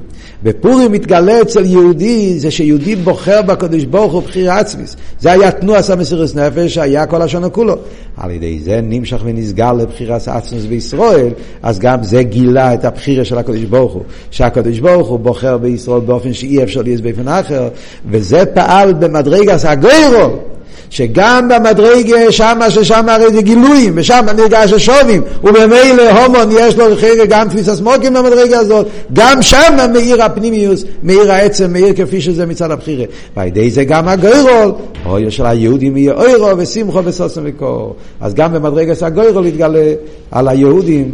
[0.43, 4.95] בפורים מתגלה אצל יהודי, זה שיהודי בוחר בקדוש ברוך הוא בחירה עצמיס.
[5.20, 7.76] זה היה תנועה סמסירוס נפש, שהיה כל השנה כולו.
[8.18, 11.30] על ידי זה נמשך ונסגר לבחירה עצמיס בישראל,
[11.64, 14.03] אז גם זה גילה את הבחירה של הקדוש ברוך הוא.
[14.32, 17.70] שהקדוש ברוך הוא בוחר בישראל באופן שאי אפשר להיות באופן אחר,
[18.09, 20.51] וזה פעל במדרגס הגוירו.
[20.92, 27.30] שגם במדרגה שמה ששם הרי זה גילויים, ושם נרגש השובים, ובמילא הומון יש לו חלק
[27.30, 32.72] גם תפיסה סמוקים במדרגה הזאת, גם שם מאיר הפנימיוס, מאיר העצם, מאיר כפי שזה מצד
[32.72, 33.06] הבחירה.
[33.38, 34.72] ועל ידי זה גם הגוירול,
[35.06, 37.96] אוי של היהודים יהיה אוירו ושמחו וסוסם וקור.
[38.22, 39.94] אז גם במדרגה הגוירול יתגלה
[40.32, 41.12] על היהודים,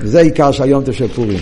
[0.00, 1.40] זה עיקר של היום של פורים.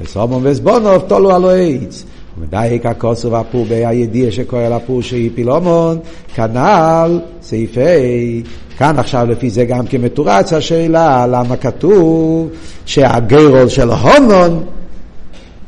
[0.00, 2.04] וסומון וסבונוב תולו על העץ.
[2.40, 5.98] ומדייק הכוסו והפור בהידיע שקורא לפור שהפיל הומון,
[6.34, 8.42] כנ"ל סעיפי,
[8.78, 12.48] כאן עכשיו לפי זה גם כמתורץ השאלה למה כתוב
[12.86, 14.64] שהגרול של הומון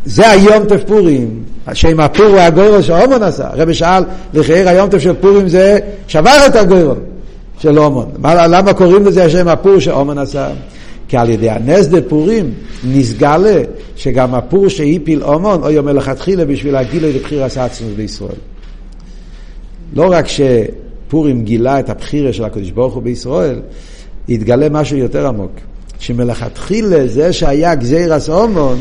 [0.05, 1.43] זה היום תף פורים,
[1.73, 3.47] שם הפור הוא הגרול שהומון עשה.
[3.47, 4.03] הרבי שאל,
[4.35, 6.97] לכאורה היום תף של פורים זה שבר את הגרול
[7.59, 8.07] של הומון.
[8.25, 10.49] למה קוראים לזה השם הפור שהומון עשה?
[11.09, 12.55] כי על ידי הנס דה פורים
[12.85, 13.63] נסגלה
[13.97, 18.39] שגם הפור שהיפיל אומון אוי מלכתחילה בשביל להגיל את בחירה עצמוס בישראל.
[19.95, 23.61] לא רק שפורים גילה את הבחירה של הקדוש ברוך הוא בישראל,
[24.29, 25.53] התגלה משהו יותר עמוק.
[25.99, 28.79] שמלכתחילה זה שהיה גזירס אומון,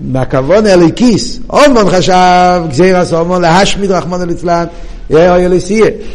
[0.00, 4.64] מהכוון אליקיס, אומון חשב גזירס אומון להשמיד רחמון ליצלן,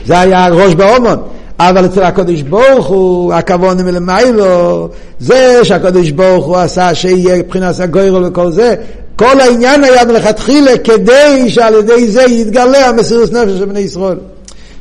[0.05, 1.17] זה היה הראש באומון.
[1.59, 4.89] אבל אצל הקדוש ברוך הוא, הכוון מלמיילו,
[5.19, 8.75] זה שהקדוש ברוך הוא עשה שיהיה מבחינת הגוירל וכל זה,
[9.15, 14.17] כל העניין היה מלכתחילה כדי שעל ידי זה יתגלה המסירות נפש של בני ישראל.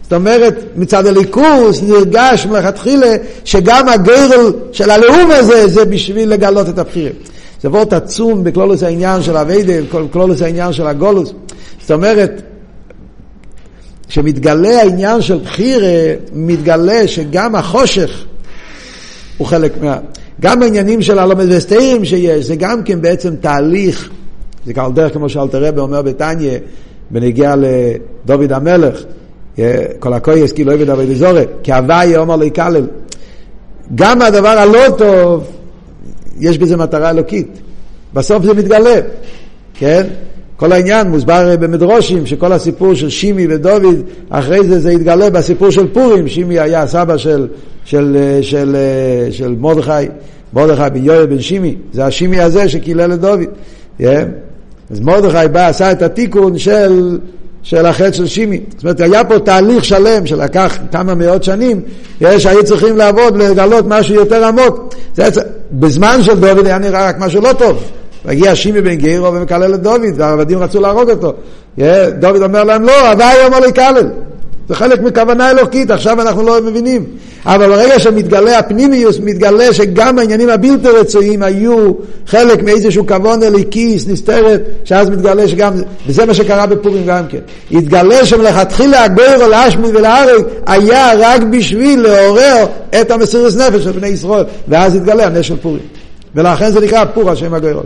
[0.03, 3.15] זאת אומרת, מצד הליכוס נרגש מלכתחילה
[3.45, 7.13] שגם הגוירל של הלאום הזה זה בשביל לגלות את הבחירים.
[7.63, 11.33] זה וורט עצום בכלולוס העניין של אביידה, בכלולוס העניין של הגולוס.
[11.81, 12.43] זאת אומרת,
[14.09, 18.25] כשמתגלה העניין של בחירה, מתגלה שגם החושך
[19.39, 19.99] הוא חלק מה...
[20.41, 24.11] גם העניינים של הלומד וסתאים שיש, זה גם כן בעצם תהליך,
[24.67, 26.59] זה כאן דרך כמו שאלתר רבי אומר בתניא,
[27.11, 29.03] בנגיע לדוד המלך,
[29.99, 32.87] כל הכויס כאילו עבד אבי לזורת, כי הוואי אומר לו יקלל.
[33.95, 35.45] גם הדבר הלא טוב,
[36.41, 37.49] יש בזה מטרה אלוקית.
[38.15, 39.01] בסוף זה מתגלה,
[39.75, 40.07] כן?
[40.57, 45.87] כל העניין מוסבר במדרושים, שכל הסיפור של שימי ודוד, אחרי זה זה התגלה בסיפור של
[45.93, 47.49] פורים, שימי היה סבא של,
[47.85, 48.77] של, של, של,
[49.31, 49.91] של מרדכי,
[50.53, 53.41] מרדכי בן יואל בן שימי, זה השימי הזה שקילל את דוד.
[54.01, 54.05] Yeah.
[54.91, 57.19] אז מרדכי בא, עשה את התיקון של,
[57.63, 58.61] של החטא של שימי.
[58.75, 61.81] זאת אומרת, היה פה תהליך שלם שלקח כמה מאות שנים,
[62.39, 64.95] שהיו צריכים לעבוד, לגלות משהו יותר עמוק.
[65.15, 65.43] זה,
[65.73, 67.83] בזמן של דוד היה נראה רק משהו לא טוב.
[68.25, 71.33] מגיע שימי בן גרו ומקלל את דוד, והעבדים רצו להרוג אותו.
[72.19, 74.09] דוד אומר להם, לא, הוואי אומר לקלל.
[74.69, 77.05] זה חלק מכוונה אלוקית, עכשיו אנחנו לא מבינים.
[77.47, 81.93] אבל ברגע שמתגלה הפנימיוס, מתגלה שגם העניינים הבלתי רצויים היו
[82.27, 85.73] חלק מאיזשהו כבון אליקיס, נסתרת, שאז מתגלה שגם,
[86.07, 87.39] וזה מה שקרה בפורים גם כן.
[87.71, 92.67] התגלה שמלכתחילה הגוירו להשמיד ולהרג היה רק בשביל לעורר
[93.01, 95.83] את המסירות נפש של בני ישראל, ואז התגלה הנס של פורים.
[96.35, 97.83] ולכן זה נקרא פור השם הגוירו.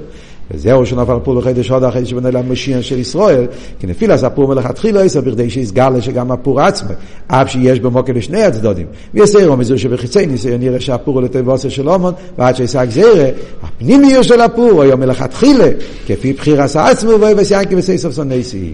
[0.51, 3.47] וזהו שנפל פור לחידש עוד אחרי שבנה למשיח של ישראל,
[3.81, 6.89] כי נפיל אז הפור מלכתחילה עשר בכדי שיסגר שגם הפור עצמו,
[7.27, 8.87] אף שיש במוקר לשני הצדדים.
[9.15, 13.25] ויסיירו מזו שבחיצי ניסיון נראה שהפור הוא לטבע עושה של אומון, ועד שישג זרע,
[13.63, 15.69] הפנימיות של הפור היה מלכתחילה,
[16.07, 18.73] כפי בחיר עשה עצמו, ואיבס ינקי וסייסוף סונסי.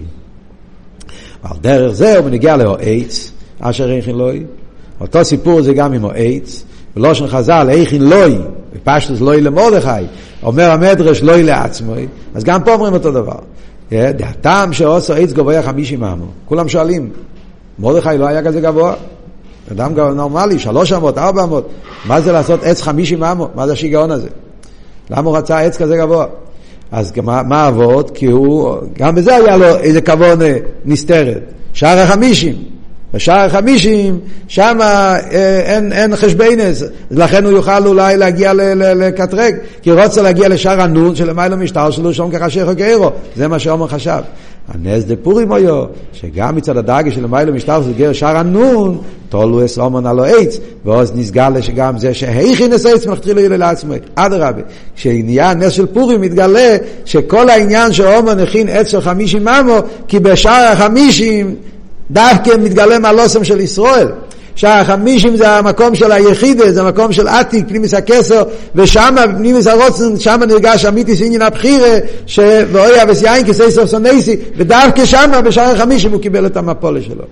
[1.43, 4.43] ועל דרך זה הוא מנגיע לאו עץ, אשר אין לוי.
[5.01, 6.63] אותו סיפור זה גם עם העץ,
[6.95, 8.37] בלושן חז"ל, איכין לוי,
[8.75, 10.05] בפשטוס לוי למרדכי,
[10.45, 11.93] אומר המדרש לוי לעצמו,
[12.35, 13.37] אז גם פה אומרים אותו דבר.
[13.91, 17.09] הטעם שעושו עץ גבוה חמישים אמו, כולם שואלים,
[17.79, 18.93] מרדכי לא היה כזה גבוה?
[19.71, 21.69] אדם נורמלי, שלוש אמות, ארבע אמות,
[22.05, 23.49] מה זה לעשות עץ חמישים אמו?
[23.55, 24.27] מה זה השיגעון הזה?
[25.09, 26.25] למה הוא רצה עץ כזה גבוה?
[26.91, 28.11] אז מה, אבות?
[28.13, 30.41] כי הוא, גם בזה היה לו איזה כבוד
[30.85, 31.41] נסתרת.
[31.73, 32.74] שער החמישים.
[33.15, 35.19] בשער החמישים, שם אה,
[35.59, 41.15] אין, אין חשבנס, לכן הוא יוכל אולי להגיע לקטרג, כי הוא רוצה להגיע לשער הנון
[41.15, 44.19] שלמעלה משטר שלו שם כחשיך וגרו, זה מה שעומר חשב.
[44.67, 48.97] הנס דה פורים היו, שגם מצד הדאגה של למעלה משטר של גר שער הנון,
[49.29, 53.93] תולו אס אומן הלו עץ, ואז נסגל שגם זה שהכי נס עץ מלכתחילה יהיה לעצמו,
[54.15, 54.61] אדרבה,
[54.95, 60.71] כשנהיה נס של פורים מתגלה שכל העניין שאומן הכין עץ של חמישים ממו, כי בשער
[60.71, 61.55] החמישים
[62.11, 64.07] דווקא מתגלה מהלוסם של ישראל.
[64.55, 68.43] שער החמישים זה המקום של היחידה, זה המקום של עתיק, פנימיס הכסר,
[68.75, 71.97] ושם, פנימיס הרוצן, שם נרגש אמיתיס עניין הבחירה,
[72.71, 77.23] ואוי אבס יין כסי סוף סונסי, ודווקא שם, בשער החמישים, הוא קיבל את המפולה שלו.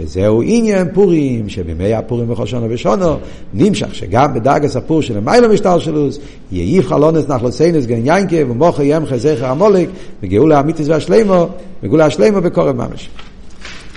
[0.00, 3.16] וזהו עניין פורים, שבימי הפורים בכל שונו ושונו,
[3.54, 6.18] נמשך שגם בדרגס הפור של המיילו משטר שלוס,
[6.52, 9.88] יהיב חלונס נחלוסיינס גן יינקה, ומוכר ימחה זכר המולק,
[10.22, 11.46] וגאולה אמיתיס והשלימו,
[11.82, 13.08] וגאולה השלימו בקורב ממש.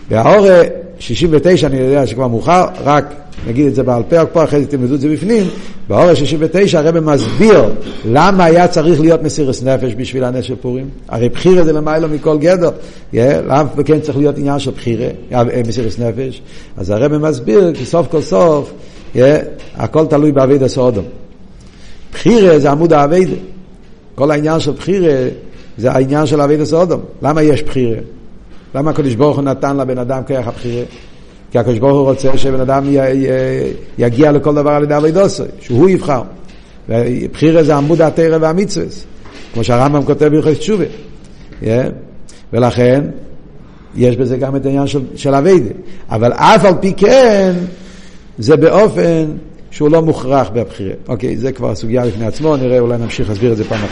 [0.10, 0.62] והאורה
[1.00, 3.14] 69, אני יודע שכבר מאוחר, רק
[3.48, 5.44] נגיד את זה בעל פה, פה אחרי זה תלמדו את זה בפנים,
[5.88, 7.64] באורה 69 הרב מסביר
[8.06, 10.90] למה היה צריך להיות מסירס נפש בשביל הנס של פורים.
[11.10, 15.44] הרי בחירה זה למיילו מכל גדר, yeah, למה כן צריך להיות עניין של בחירה, אה,
[15.68, 16.42] מסירס נפש?
[16.78, 18.74] אז הרב מסביר כי סוף כל סוף
[19.16, 19.20] yeah,
[19.76, 21.06] הכל תלוי בעביד הסודום.
[22.14, 23.30] בחירה זה עמוד העביד.
[24.16, 25.14] כל העניין של בחירה
[25.78, 27.02] זה העניין של עביד הסודום.
[27.22, 27.98] למה יש בחירה?
[28.76, 30.86] למה הקדוש ברוך הוא נתן לבן אדם כרך הבחירה?
[31.52, 33.28] כי הקדוש ברוך הוא רוצה שבן אדם י, י,
[33.98, 36.22] יגיע לכל דבר על ידי אבידוסי, שהוא יבחר.
[36.90, 38.86] ובחירה זה עמוד התרא והמצווה,
[39.54, 40.86] כמו שהרמב"ם כותב בהלכות תשובה.
[41.62, 41.66] Yeah.
[42.54, 43.04] ולכן,
[43.96, 45.70] יש בזה גם את העניין של, של אביידה.
[46.10, 47.54] אבל אף על פי כן,
[48.38, 49.26] זה באופן
[49.72, 50.94] שהוא לא מוכרח בבחירה.
[51.08, 53.90] אוקיי, זה כבר סוגיה בפני עצמו, נראה, אולי נמשיך להסביר את זה פעם אחרת.